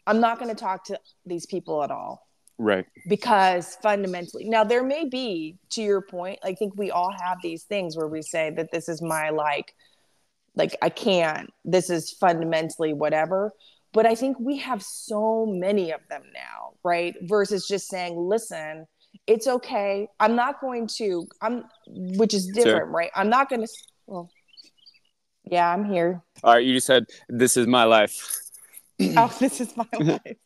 I'm 0.06 0.20
not 0.20 0.38
going 0.38 0.54
to 0.54 0.60
talk 0.60 0.84
to 0.86 0.98
these 1.26 1.46
people 1.46 1.82
at 1.82 1.90
all. 1.90 2.26
Right. 2.58 2.86
Because 3.08 3.76
fundamentally, 3.82 4.44
now 4.44 4.62
there 4.62 4.84
may 4.84 5.08
be, 5.08 5.58
to 5.70 5.82
your 5.82 6.00
point, 6.00 6.38
I 6.44 6.54
think 6.54 6.76
we 6.76 6.90
all 6.90 7.10
have 7.10 7.38
these 7.42 7.64
things 7.64 7.96
where 7.96 8.08
we 8.08 8.22
say 8.22 8.50
that 8.50 8.70
this 8.70 8.88
is 8.88 9.02
my 9.02 9.30
like, 9.30 9.74
like 10.54 10.76
I 10.82 10.88
can't, 10.88 11.50
this 11.64 11.90
is 11.90 12.12
fundamentally 12.12 12.92
whatever. 12.92 13.52
But 13.92 14.06
I 14.06 14.14
think 14.14 14.38
we 14.38 14.58
have 14.58 14.82
so 14.82 15.46
many 15.46 15.92
of 15.92 16.00
them 16.08 16.22
now, 16.32 16.74
right? 16.84 17.14
Versus 17.22 17.66
just 17.66 17.88
saying, 17.88 18.16
listen, 18.16 18.86
it's 19.26 19.46
okay. 19.46 20.08
I'm 20.20 20.36
not 20.36 20.60
going 20.60 20.86
to, 20.98 21.26
I'm, 21.40 21.64
which 21.86 22.32
is 22.32 22.46
different, 22.46 22.86
sure. 22.86 22.86
right? 22.86 23.10
I'm 23.14 23.28
not 23.28 23.48
going 23.48 23.62
to, 23.62 23.72
well, 24.06 24.30
yeah, 25.44 25.70
I'm 25.70 25.84
here. 25.84 26.22
All 26.44 26.54
right. 26.54 26.64
You 26.64 26.74
just 26.74 26.86
said, 26.86 27.06
this 27.28 27.56
is 27.56 27.66
my 27.66 27.84
life. 27.84 28.41
Oh, 29.16 29.36
this 29.38 29.60
is 29.60 29.76
my 29.76 29.86
life. 29.98 30.36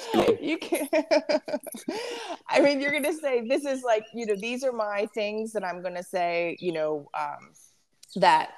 you 0.40 0.58
can't. 0.58 0.88
I 2.48 2.60
mean, 2.60 2.80
you're 2.80 2.92
gonna 2.92 3.12
say 3.12 3.46
this 3.46 3.64
is 3.64 3.82
like 3.82 4.04
you 4.14 4.26
know 4.26 4.36
these 4.36 4.64
are 4.64 4.72
my 4.72 5.06
things 5.14 5.52
that 5.52 5.64
I'm 5.64 5.82
gonna 5.82 6.02
say 6.02 6.56
you 6.60 6.72
know 6.72 7.08
um, 7.18 7.52
that 8.16 8.50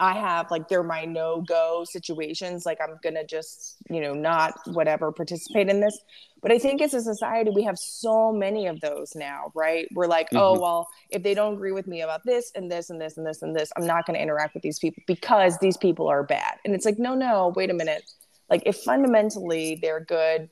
I 0.00 0.14
have 0.14 0.50
like 0.50 0.68
they're 0.68 0.82
my 0.82 1.04
no 1.04 1.42
go 1.42 1.84
situations. 1.88 2.66
Like 2.66 2.78
I'm 2.82 2.98
gonna 3.02 3.24
just 3.24 3.76
you 3.88 4.00
know 4.00 4.14
not 4.14 4.54
whatever 4.66 5.12
participate 5.12 5.68
in 5.68 5.80
this. 5.80 5.98
But 6.40 6.50
I 6.50 6.58
think 6.58 6.82
as 6.82 6.92
a 6.92 7.00
society 7.00 7.52
we 7.54 7.62
have 7.62 7.78
so 7.78 8.32
many 8.32 8.66
of 8.66 8.80
those 8.80 9.14
now, 9.14 9.52
right? 9.54 9.86
We're 9.94 10.08
like, 10.08 10.28
oh, 10.32 10.36
mm-hmm. 10.36 10.58
oh 10.58 10.60
well, 10.60 10.88
if 11.10 11.22
they 11.22 11.34
don't 11.34 11.54
agree 11.54 11.70
with 11.70 11.86
me 11.86 12.02
about 12.02 12.22
this 12.24 12.50
and 12.56 12.70
this 12.70 12.90
and 12.90 13.00
this 13.00 13.16
and 13.16 13.24
this 13.24 13.42
and 13.42 13.54
this, 13.54 13.70
I'm 13.76 13.86
not 13.86 14.06
gonna 14.06 14.18
interact 14.18 14.54
with 14.54 14.64
these 14.64 14.80
people 14.80 15.02
because 15.06 15.58
these 15.58 15.76
people 15.76 16.08
are 16.08 16.24
bad. 16.24 16.56
And 16.64 16.74
it's 16.74 16.84
like, 16.84 16.98
no, 16.98 17.14
no, 17.14 17.52
wait 17.54 17.70
a 17.70 17.74
minute 17.74 18.02
like 18.50 18.62
if 18.66 18.76
fundamentally 18.78 19.78
they're 19.80 20.04
good 20.04 20.48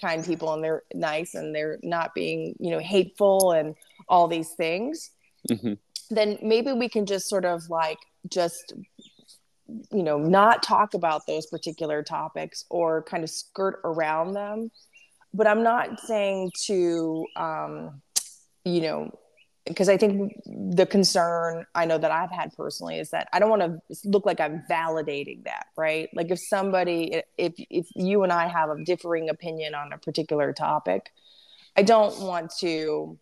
kind 0.00 0.24
people 0.24 0.52
and 0.52 0.62
they're 0.62 0.82
nice 0.94 1.34
and 1.34 1.54
they're 1.54 1.78
not 1.82 2.14
being 2.14 2.54
you 2.58 2.70
know 2.70 2.78
hateful 2.78 3.52
and 3.52 3.74
all 4.08 4.28
these 4.28 4.50
things 4.50 5.10
mm-hmm. 5.50 5.74
then 6.10 6.38
maybe 6.42 6.72
we 6.72 6.88
can 6.88 7.06
just 7.06 7.28
sort 7.28 7.44
of 7.44 7.68
like 7.70 7.98
just 8.28 8.74
you 9.92 10.02
know 10.02 10.18
not 10.18 10.62
talk 10.62 10.94
about 10.94 11.26
those 11.26 11.46
particular 11.46 12.02
topics 12.02 12.64
or 12.70 13.02
kind 13.04 13.22
of 13.22 13.30
skirt 13.30 13.80
around 13.84 14.34
them 14.34 14.70
but 15.32 15.46
i'm 15.46 15.62
not 15.62 16.00
saying 16.00 16.50
to 16.66 17.24
um 17.36 18.00
you 18.64 18.80
know 18.80 19.10
because 19.66 19.88
I 19.88 19.96
think 19.96 20.40
the 20.46 20.86
concern 20.86 21.66
I 21.74 21.84
know 21.84 21.98
that 21.98 22.10
I've 22.10 22.30
had 22.30 22.52
personally 22.56 22.98
is 22.98 23.10
that 23.10 23.28
I 23.32 23.38
don't 23.38 23.50
want 23.50 23.62
to 23.62 24.08
look 24.08 24.26
like 24.26 24.40
I'm 24.40 24.64
validating 24.70 25.44
that, 25.44 25.66
right? 25.76 26.08
Like 26.14 26.30
if 26.30 26.38
somebody, 26.38 27.22
if 27.36 27.54
if 27.56 27.86
you 27.94 28.22
and 28.22 28.32
I 28.32 28.48
have 28.48 28.70
a 28.70 28.82
differing 28.84 29.28
opinion 29.28 29.74
on 29.74 29.92
a 29.92 29.98
particular 29.98 30.52
topic, 30.52 31.12
I 31.76 31.82
don't 31.82 32.20
want 32.20 32.52
to. 32.60 33.18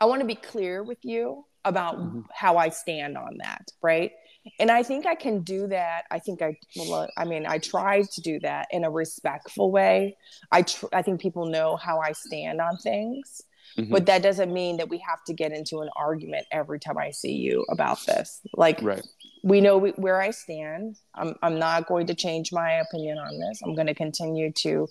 I 0.00 0.04
want 0.04 0.20
to 0.20 0.26
be 0.26 0.36
clear 0.36 0.84
with 0.84 0.98
you 1.02 1.44
about 1.64 1.98
mm-hmm. 1.98 2.20
how 2.32 2.56
I 2.56 2.68
stand 2.68 3.16
on 3.16 3.38
that, 3.38 3.72
right? 3.82 4.12
And 4.60 4.70
I 4.70 4.84
think 4.84 5.06
I 5.06 5.16
can 5.16 5.40
do 5.40 5.66
that. 5.66 6.04
I 6.10 6.20
think 6.20 6.40
I, 6.40 6.56
well, 6.76 7.08
I 7.16 7.24
mean, 7.24 7.46
I 7.46 7.58
try 7.58 8.02
to 8.02 8.20
do 8.20 8.38
that 8.40 8.68
in 8.70 8.84
a 8.84 8.90
respectful 8.90 9.72
way. 9.72 10.16
I, 10.52 10.62
tr- 10.62 10.86
I 10.92 11.02
think 11.02 11.20
people 11.20 11.46
know 11.46 11.76
how 11.76 11.98
I 11.98 12.12
stand 12.12 12.60
on 12.60 12.76
things 12.78 13.42
Mm-hmm. 13.76 13.92
But 13.92 14.06
that 14.06 14.22
doesn't 14.22 14.52
mean 14.52 14.76
that 14.78 14.88
we 14.88 14.98
have 14.98 15.22
to 15.24 15.32
get 15.32 15.52
into 15.52 15.80
an 15.80 15.88
argument 15.96 16.46
every 16.50 16.80
time 16.80 16.98
I 16.98 17.10
see 17.10 17.32
you 17.32 17.64
about 17.70 18.04
this. 18.06 18.40
Like, 18.54 18.80
right. 18.82 19.06
we 19.42 19.60
know 19.60 19.78
we, 19.78 19.90
where 19.90 20.20
I 20.20 20.30
stand. 20.30 20.96
I'm, 21.14 21.34
I'm 21.42 21.58
not 21.58 21.86
going 21.86 22.06
to 22.08 22.14
change 22.14 22.52
my 22.52 22.72
opinion 22.72 23.18
on 23.18 23.38
this. 23.38 23.60
I'm 23.62 23.74
going 23.74 23.86
to 23.86 23.94
continue 23.94 24.52
to 24.52 24.88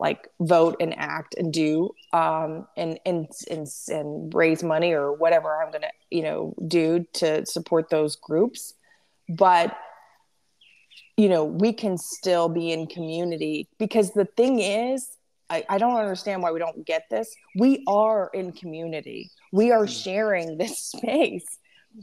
like 0.00 0.28
vote 0.40 0.76
and 0.80 0.96
act 0.98 1.34
and 1.38 1.52
do 1.52 1.90
um, 2.12 2.66
and, 2.76 2.98
and 3.06 3.28
and 3.50 3.66
and 3.88 4.34
raise 4.34 4.62
money 4.62 4.92
or 4.92 5.12
whatever 5.12 5.62
I'm 5.62 5.70
going 5.70 5.82
to 5.82 5.90
you 6.10 6.22
know 6.22 6.54
do 6.66 7.06
to 7.14 7.46
support 7.46 7.90
those 7.90 8.16
groups. 8.16 8.74
But 9.28 9.76
you 11.16 11.28
know 11.28 11.44
we 11.44 11.72
can 11.72 11.96
still 11.96 12.48
be 12.48 12.72
in 12.72 12.86
community 12.86 13.68
because 13.78 14.12
the 14.12 14.24
thing 14.24 14.60
is 14.60 15.13
I, 15.50 15.64
I 15.68 15.78
don't 15.78 15.96
understand 15.96 16.42
why 16.42 16.52
we 16.52 16.58
don't 16.58 16.86
get 16.86 17.04
this. 17.10 17.34
We 17.56 17.84
are 17.86 18.30
in 18.32 18.52
community. 18.52 19.30
We 19.52 19.72
are 19.72 19.86
hmm. 19.86 19.92
sharing 19.92 20.58
this 20.58 20.78
space. 20.78 21.46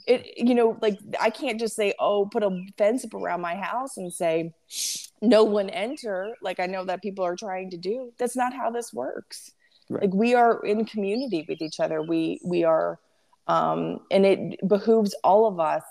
It, 0.07 0.37
you 0.37 0.55
know, 0.55 0.77
like 0.81 0.99
I 1.19 1.29
can't 1.29 1.59
just 1.59 1.75
say, 1.75 1.93
oh, 1.99 2.25
put 2.25 2.43
a 2.43 2.65
fence 2.77 3.03
up 3.03 3.13
around 3.13 3.41
my 3.41 3.55
house 3.55 3.97
and 3.97 4.13
say, 4.13 4.53
no 5.21 5.43
one 5.43 5.69
enter. 5.69 6.35
Like 6.41 6.59
I 6.59 6.65
know 6.65 6.85
that 6.85 7.01
people 7.01 7.25
are 7.25 7.35
trying 7.35 7.71
to 7.71 7.77
do. 7.77 8.13
That's 8.17 8.35
not 8.35 8.53
how 8.53 8.71
this 8.71 8.93
works. 8.93 9.51
Right. 9.89 10.03
Like 10.03 10.13
we 10.13 10.33
are 10.33 10.65
in 10.65 10.85
community 10.85 11.45
with 11.47 11.61
each 11.61 11.81
other. 11.81 12.01
We 12.01 12.39
we 12.43 12.63
are, 12.63 12.99
um, 13.47 13.99
and 14.09 14.25
it 14.25 14.65
behooves 14.65 15.13
all 15.25 15.45
of 15.45 15.59
us 15.59 15.83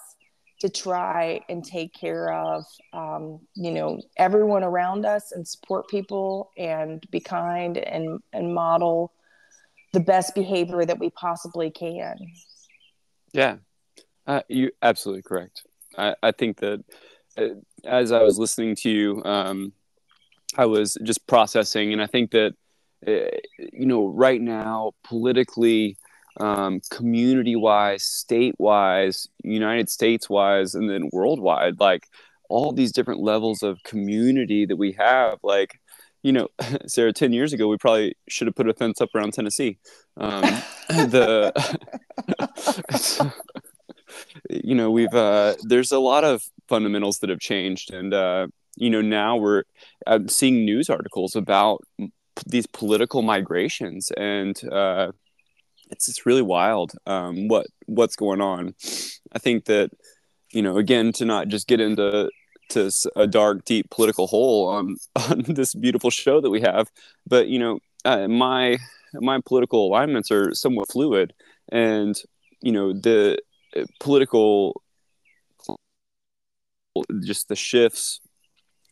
to 0.60 0.68
try 0.68 1.40
and 1.48 1.64
take 1.64 1.92
care 1.92 2.32
of 2.32 2.64
um, 2.92 3.40
you 3.54 3.70
know 3.70 4.00
everyone 4.16 4.62
around 4.62 5.04
us 5.04 5.32
and 5.32 5.46
support 5.46 5.88
people 5.88 6.50
and 6.56 7.04
be 7.10 7.20
kind 7.20 7.78
and 7.78 8.20
and 8.32 8.54
model 8.54 9.12
the 9.92 10.00
best 10.00 10.34
behavior 10.34 10.84
that 10.84 10.98
we 10.98 11.10
possibly 11.10 11.70
can. 11.70 12.16
Yeah. 13.32 13.56
Uh, 14.26 14.42
you 14.48 14.70
absolutely 14.82 15.22
correct. 15.22 15.62
I, 15.98 16.14
I 16.22 16.30
think 16.30 16.58
that 16.58 16.84
uh, 17.38 17.48
as 17.84 18.12
i 18.12 18.22
was 18.22 18.38
listening 18.38 18.74
to 18.76 18.90
you 18.90 19.22
um, 19.24 19.72
i 20.56 20.66
was 20.66 20.96
just 21.02 21.26
processing 21.26 21.92
and 21.92 22.02
i 22.02 22.06
think 22.06 22.30
that 22.32 22.54
uh, 23.06 23.36
you 23.56 23.86
know 23.86 24.08
right 24.08 24.40
now 24.40 24.92
politically 25.04 25.96
um, 26.38 26.80
community 26.90 27.56
wise, 27.56 28.02
state 28.02 28.54
wise, 28.58 29.28
United 29.42 29.88
States 29.88 30.28
wise, 30.28 30.74
and 30.74 30.88
then 30.88 31.10
worldwide. 31.12 31.80
Like 31.80 32.06
all 32.50 32.72
these 32.72 32.92
different 32.92 33.20
levels 33.20 33.62
of 33.62 33.82
community 33.84 34.66
that 34.66 34.76
we 34.76 34.92
have. 34.92 35.38
Like, 35.42 35.80
you 36.22 36.32
know, 36.32 36.48
Sarah, 36.86 37.14
10 37.14 37.32
years 37.32 37.54
ago, 37.54 37.68
we 37.68 37.78
probably 37.78 38.14
should 38.28 38.48
have 38.48 38.56
put 38.56 38.68
a 38.68 38.74
fence 38.74 39.00
up 39.00 39.08
around 39.14 39.32
Tennessee. 39.32 39.78
Um, 40.18 40.42
the, 40.88 41.52
you 44.50 44.74
know, 44.74 44.90
we've, 44.90 45.14
uh, 45.14 45.54
there's 45.62 45.92
a 45.92 46.00
lot 46.00 46.24
of 46.24 46.42
fundamentals 46.68 47.20
that 47.20 47.30
have 47.30 47.40
changed. 47.40 47.94
And, 47.94 48.12
uh, 48.12 48.48
you 48.76 48.90
know, 48.90 49.00
now 49.00 49.36
we're 49.36 49.62
I'm 50.06 50.28
seeing 50.28 50.64
news 50.64 50.90
articles 50.90 51.36
about 51.36 51.82
these 52.46 52.66
political 52.66 53.22
migrations 53.22 54.10
and, 54.16 54.60
uh, 54.70 55.12
it's 55.90 56.08
it's 56.08 56.26
really 56.26 56.42
wild 56.42 56.92
um, 57.06 57.48
what 57.48 57.66
what's 57.86 58.16
going 58.16 58.40
on. 58.40 58.74
I 59.32 59.38
think 59.38 59.66
that 59.66 59.90
you 60.50 60.62
know 60.62 60.76
again 60.78 61.12
to 61.12 61.24
not 61.24 61.48
just 61.48 61.68
get 61.68 61.80
into 61.80 62.30
to 62.70 62.90
a 63.16 63.26
dark 63.26 63.64
deep 63.64 63.90
political 63.90 64.26
hole 64.26 64.68
on 64.68 64.96
on 65.16 65.42
this 65.48 65.74
beautiful 65.74 66.10
show 66.10 66.40
that 66.40 66.50
we 66.50 66.60
have, 66.60 66.90
but 67.26 67.48
you 67.48 67.58
know 67.58 67.78
uh, 68.04 68.28
my 68.28 68.78
my 69.14 69.40
political 69.44 69.86
alignments 69.86 70.30
are 70.30 70.54
somewhat 70.54 70.90
fluid, 70.90 71.32
and 71.70 72.16
you 72.60 72.72
know 72.72 72.92
the 72.92 73.38
uh, 73.76 73.84
political 73.98 74.80
just 77.22 77.48
the 77.48 77.56
shifts 77.56 78.20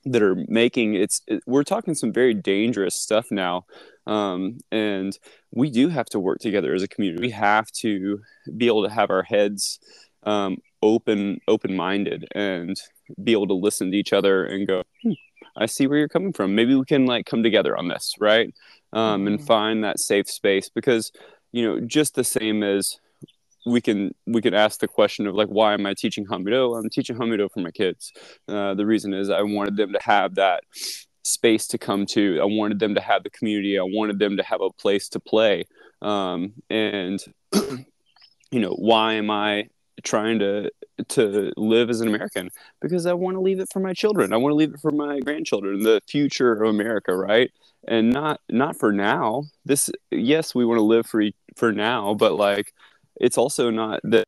that 0.04 0.22
are 0.22 0.36
making 0.48 0.94
it's 0.94 1.20
it, 1.26 1.42
we're 1.46 1.64
talking 1.64 1.94
some 1.94 2.12
very 2.12 2.32
dangerous 2.32 2.94
stuff 2.94 3.26
now 3.30 3.64
um, 4.08 4.58
and 4.72 5.16
we 5.52 5.70
do 5.70 5.88
have 5.88 6.06
to 6.06 6.18
work 6.18 6.38
together 6.40 6.74
as 6.74 6.82
a 6.82 6.88
community. 6.88 7.22
We 7.22 7.30
have 7.32 7.70
to 7.82 8.20
be 8.56 8.66
able 8.66 8.82
to 8.84 8.90
have 8.90 9.10
our 9.10 9.22
heads 9.22 9.78
um, 10.24 10.56
open 10.82 11.40
open 11.46 11.76
minded 11.76 12.26
and 12.34 12.76
be 13.22 13.32
able 13.32 13.46
to 13.48 13.54
listen 13.54 13.90
to 13.90 13.96
each 13.96 14.12
other 14.12 14.44
and 14.44 14.66
go 14.66 14.82
hmm, 15.02 15.12
i 15.56 15.66
see 15.66 15.86
where 15.86 15.98
you're 15.98 16.08
coming 16.08 16.32
from. 16.32 16.54
Maybe 16.54 16.74
we 16.74 16.84
can 16.84 17.06
like 17.06 17.26
come 17.26 17.42
together 17.42 17.76
on 17.76 17.88
this 17.88 18.14
right? 18.18 18.52
Um, 18.92 19.20
mm-hmm. 19.20 19.26
and 19.28 19.46
find 19.46 19.84
that 19.84 20.00
safe 20.00 20.28
space 20.28 20.70
because 20.70 21.12
you 21.52 21.62
know 21.62 21.78
just 21.80 22.14
the 22.14 22.24
same 22.24 22.62
as 22.62 22.96
we 23.66 23.82
can 23.82 24.14
we 24.26 24.40
can 24.40 24.54
ask 24.54 24.80
the 24.80 24.88
question 24.88 25.26
of 25.26 25.34
like 25.34 25.48
why 25.48 25.74
am 25.74 25.84
i 25.84 25.92
teaching 25.92 26.24
hamido 26.24 26.78
i'm 26.78 26.88
teaching 26.88 27.16
hamido 27.16 27.50
for 27.52 27.60
my 27.60 27.70
kids. 27.70 28.12
Uh, 28.48 28.72
the 28.74 28.86
reason 28.86 29.12
is 29.12 29.28
i 29.28 29.42
wanted 29.42 29.76
them 29.76 29.92
to 29.92 30.00
have 30.02 30.36
that 30.36 30.62
space 31.22 31.66
to 31.68 31.78
come 31.78 32.06
to. 32.06 32.40
I 32.40 32.44
wanted 32.44 32.78
them 32.78 32.94
to 32.94 33.00
have 33.00 33.22
the 33.22 33.30
community. 33.30 33.78
I 33.78 33.82
wanted 33.82 34.18
them 34.18 34.36
to 34.36 34.42
have 34.42 34.60
a 34.60 34.70
place 34.70 35.08
to 35.10 35.20
play. 35.20 35.66
Um, 36.00 36.52
and 36.70 37.20
you 38.50 38.60
know 38.60 38.72
why 38.72 39.14
am 39.14 39.30
i 39.30 39.68
trying 40.04 40.38
to 40.38 40.70
to 41.08 41.52
live 41.56 41.90
as 41.90 42.00
an 42.00 42.08
american? 42.08 42.50
Because 42.80 43.06
i 43.06 43.12
want 43.12 43.36
to 43.36 43.40
leave 43.40 43.60
it 43.60 43.68
for 43.72 43.80
my 43.80 43.92
children. 43.92 44.32
I 44.32 44.36
want 44.36 44.52
to 44.52 44.56
leave 44.56 44.74
it 44.74 44.80
for 44.80 44.92
my 44.92 45.20
grandchildren 45.20 45.82
the 45.82 46.00
future 46.06 46.52
of 46.52 46.68
america 46.68 47.16
right? 47.16 47.50
And 47.86 48.12
not 48.12 48.40
not 48.48 48.78
for 48.78 48.92
now. 48.92 49.44
This 49.64 49.90
yes 50.10 50.54
we 50.54 50.64
want 50.64 50.78
to 50.78 50.82
live 50.82 51.06
for 51.06 51.22
for 51.56 51.72
now 51.72 52.14
but 52.14 52.34
like 52.34 52.72
it's 53.20 53.38
also 53.38 53.70
not 53.70 54.00
that 54.04 54.24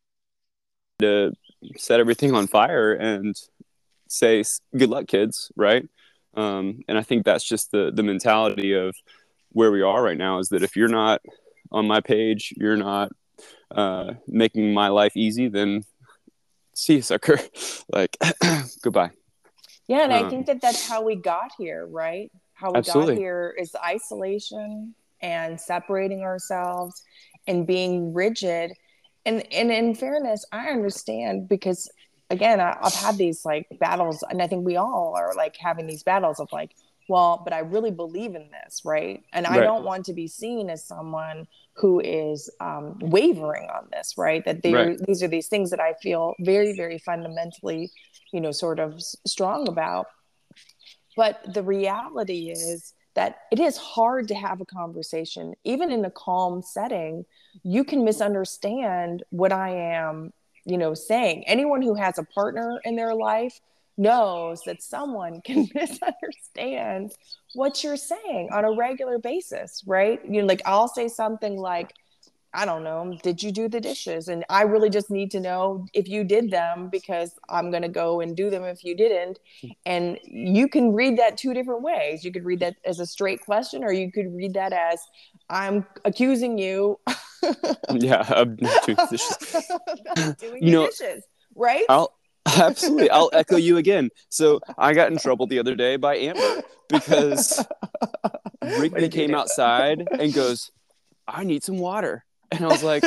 to 0.99 1.33
set 1.77 2.01
everything 2.01 2.35
on 2.35 2.47
fire 2.47 2.93
and 2.93 3.37
say 4.09 4.43
good 4.77 4.91
luck 4.91 5.07
kids 5.07 5.53
right 5.57 5.89
um, 6.35 6.81
and 6.89 6.99
i 6.99 7.03
think 7.03 7.25
that's 7.25 7.45
just 7.45 7.71
the 7.71 7.91
the 7.95 8.03
mentality 8.03 8.73
of 8.73 8.95
where 9.53 9.73
we 9.73 9.83
are 9.83 10.03
right 10.03 10.19
now 10.19 10.39
is 10.39 10.49
that 10.49 10.63
if 10.63 10.77
you're 10.77 10.89
not 10.89 11.21
on 11.73 11.87
my 11.87 12.01
page 12.01 12.55
you're 12.57 12.77
not 12.77 13.11
uh, 13.71 14.15
making 14.27 14.75
my 14.75 14.89
life 14.89 15.17
easy 15.17 15.49
then 15.49 15.83
see 16.75 16.97
you 16.97 17.03
sucker. 17.03 17.39
Like 17.93 18.17
goodbye. 18.83 19.11
Yeah 19.89 20.05
and 20.05 20.13
um, 20.13 20.25
i 20.25 20.31
think 20.31 20.47
that 20.47 20.61
that's 20.61 20.89
how 20.89 21.03
we 21.03 21.17
got 21.17 21.51
here 21.59 21.87
right? 21.87 22.31
How 22.55 22.71
we 22.71 22.79
absolutely. 22.79 23.15
got 23.15 23.21
here 23.21 23.57
is 23.59 23.75
isolation 23.85 24.95
and 25.23 25.61
separating 25.61 26.23
ourselves 26.23 27.03
and 27.47 27.67
being 27.67 28.15
rigid. 28.15 28.73
And 29.27 29.45
and 29.53 29.73
in 29.73 29.95
fairness 29.95 30.45
i 30.53 30.69
understand 30.69 31.49
because 31.49 31.91
again 32.31 32.61
I, 32.61 32.77
have 32.83 32.95
had 32.95 33.19
these 33.19 33.45
like 33.45 33.67
battles 33.79 34.25
and 34.29 34.41
i 34.43 34.47
think 34.47 34.65
we 34.65 34.77
all 34.77 35.15
are 35.17 35.35
like 35.35 35.57
having 35.57 35.87
these 35.87 36.03
battles 36.03 36.41
of 36.41 36.49
like 36.53 36.75
well 37.09 37.41
but 37.45 37.53
i 37.53 37.59
really 37.59 37.91
believe 37.91 38.35
in 38.35 38.51
this 38.51 38.83
right? 38.85 39.23
And 39.33 39.47
i 39.47 39.59
don't 39.59 39.85
want 39.85 40.07
to 40.07 40.13
be 40.13 40.29
seen 40.29 40.71
as 40.71 40.85
someone 40.85 41.47
who 41.75 42.01
is 42.01 42.51
um, 42.61 42.99
wavering 43.01 43.69
on 43.71 43.89
this 43.91 44.15
right? 44.17 44.45
That 44.45 44.63
they 44.63 44.73
right. 44.73 45.07
these 45.07 45.23
are 45.23 45.29
these 45.29 45.49
things 45.49 45.71
that 45.71 45.81
i 45.81 45.95
feel 46.03 46.35
very 46.41 46.77
very 46.77 46.99
fundamentally 46.99 47.91
you 48.33 48.41
know 48.41 48.53
sort 48.53 48.79
of 48.79 49.01
strong 49.01 49.69
about. 49.69 50.07
But 51.17 51.41
the 51.53 51.63
reality 51.63 52.51
is 52.51 52.95
that 53.15 53.41
it 53.51 53.59
is 53.59 53.77
hard 53.77 54.29
to 54.29 54.35
have 54.35 54.61
a 54.61 54.65
conversation 54.65 55.55
even 55.65 55.91
in 55.91 56.05
a 56.05 56.11
calm 56.11 56.63
setting. 56.63 57.25
You 57.65 57.85
can 57.85 58.05
misunderstand 58.05 59.25
what 59.31 59.53
i 59.53 59.71
am 59.71 60.33
you 60.71 60.79
know 60.79 60.95
saying 60.95 61.45
anyone 61.47 61.83
who 61.83 61.95
has 61.95 62.19
a 62.19 62.25
partner 62.25 62.81
in 62.85 62.97
their 62.97 63.15
life 63.15 63.61
knows 63.97 64.63
that 64.65 64.83
someone 64.83 65.41
can 65.45 65.69
misunderstand 65.75 67.13
what 67.55 67.83
you're 67.83 67.97
saying 67.97 68.49
on 68.53 68.65
a 68.65 68.73
regular 68.73 69.19
basis 69.19 69.83
right 69.87 70.21
you 70.25 70.41
know 70.41 70.47
like 70.47 70.63
i'll 70.65 70.89
say 70.89 71.09
something 71.09 71.57
like 71.59 71.93
I 72.53 72.65
don't 72.65 72.83
know, 72.83 73.17
did 73.23 73.43
you 73.43 73.53
do 73.53 73.69
the 73.69 73.81
dishes? 73.81 74.27
And 74.27 74.45
I 74.51 74.63
really 74.63 74.91
just 74.91 75.09
need 75.09 75.31
to 75.33 75.41
know 75.41 75.87
if 75.95 76.09
you 76.09 76.25
did 76.25 76.51
them 76.51 76.89
because 76.89 77.39
I'm 77.49 77.71
going 77.71 77.83
to 77.83 77.89
go 77.89 78.21
and 78.21 78.37
do 78.37 78.51
them 78.51 78.65
if 78.65 78.83
you 78.83 78.97
didn't. 78.97 79.39
And 79.87 80.19
you 80.25 80.69
can 80.69 80.93
read 80.93 81.17
that 81.19 81.37
two 81.37 81.55
different 81.55 81.83
ways. 81.83 82.25
You 82.25 82.33
could 82.33 82.45
read 82.45 82.61
that 82.61 82.77
as 82.85 82.99
a 82.99 83.07
straight 83.07 83.41
question, 83.45 83.85
or 83.85 83.93
you 83.93 84.11
could 84.11 84.35
read 84.35 84.55
that 84.55 84.73
as 84.73 85.01
I'm 85.51 85.85
accusing 86.05 86.57
you. 86.59 87.01
yeah, 87.91 88.25
of 88.33 88.57
doing 88.87 88.97
dishes. 89.11 89.69
doing 90.39 90.63
you 90.63 90.71
know, 90.71 90.87
dishes, 90.87 91.25
right? 91.57 91.85
I'll, 91.89 92.15
absolutely. 92.47 93.11
I'll 93.11 93.31
echo 93.35 93.57
you 93.57 93.77
again. 93.77 94.11
So 94.29 94.61
I 94.79 94.95
got 94.95 95.11
in 95.11 95.19
trouble 95.19 95.49
the 95.49 95.59
other 95.59 95.75
day 95.75 95.97
by 95.97 96.17
Amber 96.17 96.63
because 96.89 97.67
Rigby 98.63 99.09
came 99.09 99.35
outside 99.35 100.07
and 100.19 100.33
goes, 100.33 100.71
I 101.27 101.43
need 101.43 101.65
some 101.65 101.79
water. 101.79 102.25
And 102.53 102.65
I 102.65 102.69
was 102.69 102.85
like, 102.85 103.05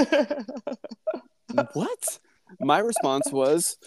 what? 1.74 2.20
My 2.60 2.80
response 2.80 3.32
was, 3.32 3.78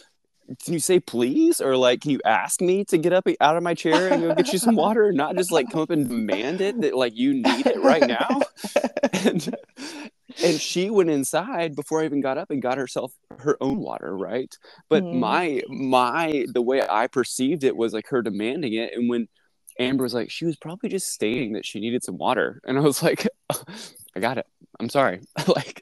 can 0.62 0.72
you 0.72 0.80
say 0.80 1.00
please? 1.00 1.60
Or 1.60 1.76
like, 1.76 2.02
can 2.02 2.10
you 2.10 2.20
ask 2.24 2.60
me 2.60 2.84
to 2.86 2.98
get 2.98 3.12
up 3.12 3.26
out 3.40 3.56
of 3.56 3.62
my 3.62 3.74
chair 3.74 4.12
and 4.12 4.22
go 4.22 4.34
get 4.34 4.52
you 4.52 4.58
some 4.58 4.76
water? 4.76 5.12
Not 5.12 5.36
just 5.36 5.52
like 5.52 5.70
come 5.70 5.80
up 5.80 5.90
and 5.90 6.08
demand 6.08 6.60
it 6.60 6.80
that 6.80 6.94
like 6.94 7.16
you 7.16 7.34
need 7.34 7.66
it 7.66 7.80
right 7.82 8.06
now. 8.06 8.42
and, 9.12 9.56
and 10.42 10.60
she 10.60 10.90
went 10.90 11.10
inside 11.10 11.74
before 11.74 12.02
I 12.02 12.04
even 12.04 12.20
got 12.20 12.38
up 12.38 12.50
and 12.50 12.62
got 12.62 12.78
herself 12.78 13.12
her 13.38 13.56
own 13.60 13.78
water, 13.78 14.16
right? 14.16 14.54
But 14.88 15.02
mm. 15.02 15.18
my 15.18 15.62
my 15.68 16.46
the 16.52 16.62
way 16.62 16.82
I 16.82 17.06
perceived 17.06 17.64
it 17.64 17.76
was 17.76 17.92
like 17.92 18.08
her 18.08 18.22
demanding 18.22 18.74
it. 18.74 18.92
And 18.94 19.08
when 19.08 19.28
Amber 19.78 20.04
was 20.04 20.14
like, 20.14 20.30
she 20.30 20.44
was 20.44 20.56
probably 20.56 20.88
just 20.88 21.12
stating 21.12 21.52
that 21.52 21.66
she 21.66 21.80
needed 21.80 22.02
some 22.02 22.18
water. 22.18 22.60
And 22.64 22.78
I 22.78 22.80
was 22.80 23.02
like, 23.02 23.26
I 24.16 24.20
got 24.20 24.38
it. 24.38 24.46
I'm 24.80 24.88
sorry. 24.88 25.20
like 25.48 25.80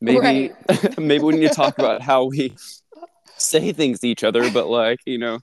maybe 0.00 0.18
right. 0.18 0.98
maybe 0.98 1.24
we 1.24 1.34
need 1.36 1.48
to 1.48 1.54
talk 1.54 1.78
about 1.78 2.02
how 2.02 2.24
we 2.24 2.54
say 3.38 3.72
things 3.72 4.00
to 4.00 4.08
each 4.08 4.24
other, 4.24 4.50
but 4.50 4.68
like, 4.68 5.00
you 5.06 5.18
know, 5.18 5.40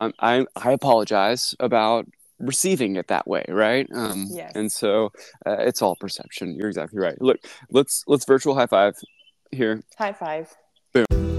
I 0.00 0.12
I, 0.18 0.46
I 0.56 0.72
apologize 0.72 1.54
about 1.60 2.06
receiving 2.38 2.96
it 2.96 3.08
that 3.08 3.26
way, 3.26 3.44
right? 3.48 3.88
Um 3.94 4.26
yes. 4.30 4.52
and 4.54 4.70
so 4.70 5.10
uh, 5.46 5.56
it's 5.58 5.82
all 5.82 5.96
perception. 5.96 6.54
You're 6.54 6.68
exactly 6.68 6.98
right. 6.98 7.20
Look, 7.20 7.38
let's 7.70 8.04
let's 8.06 8.24
virtual 8.24 8.54
high 8.54 8.66
five 8.66 8.94
here. 9.50 9.82
High 9.98 10.12
five. 10.12 10.54
Boom. 10.92 11.33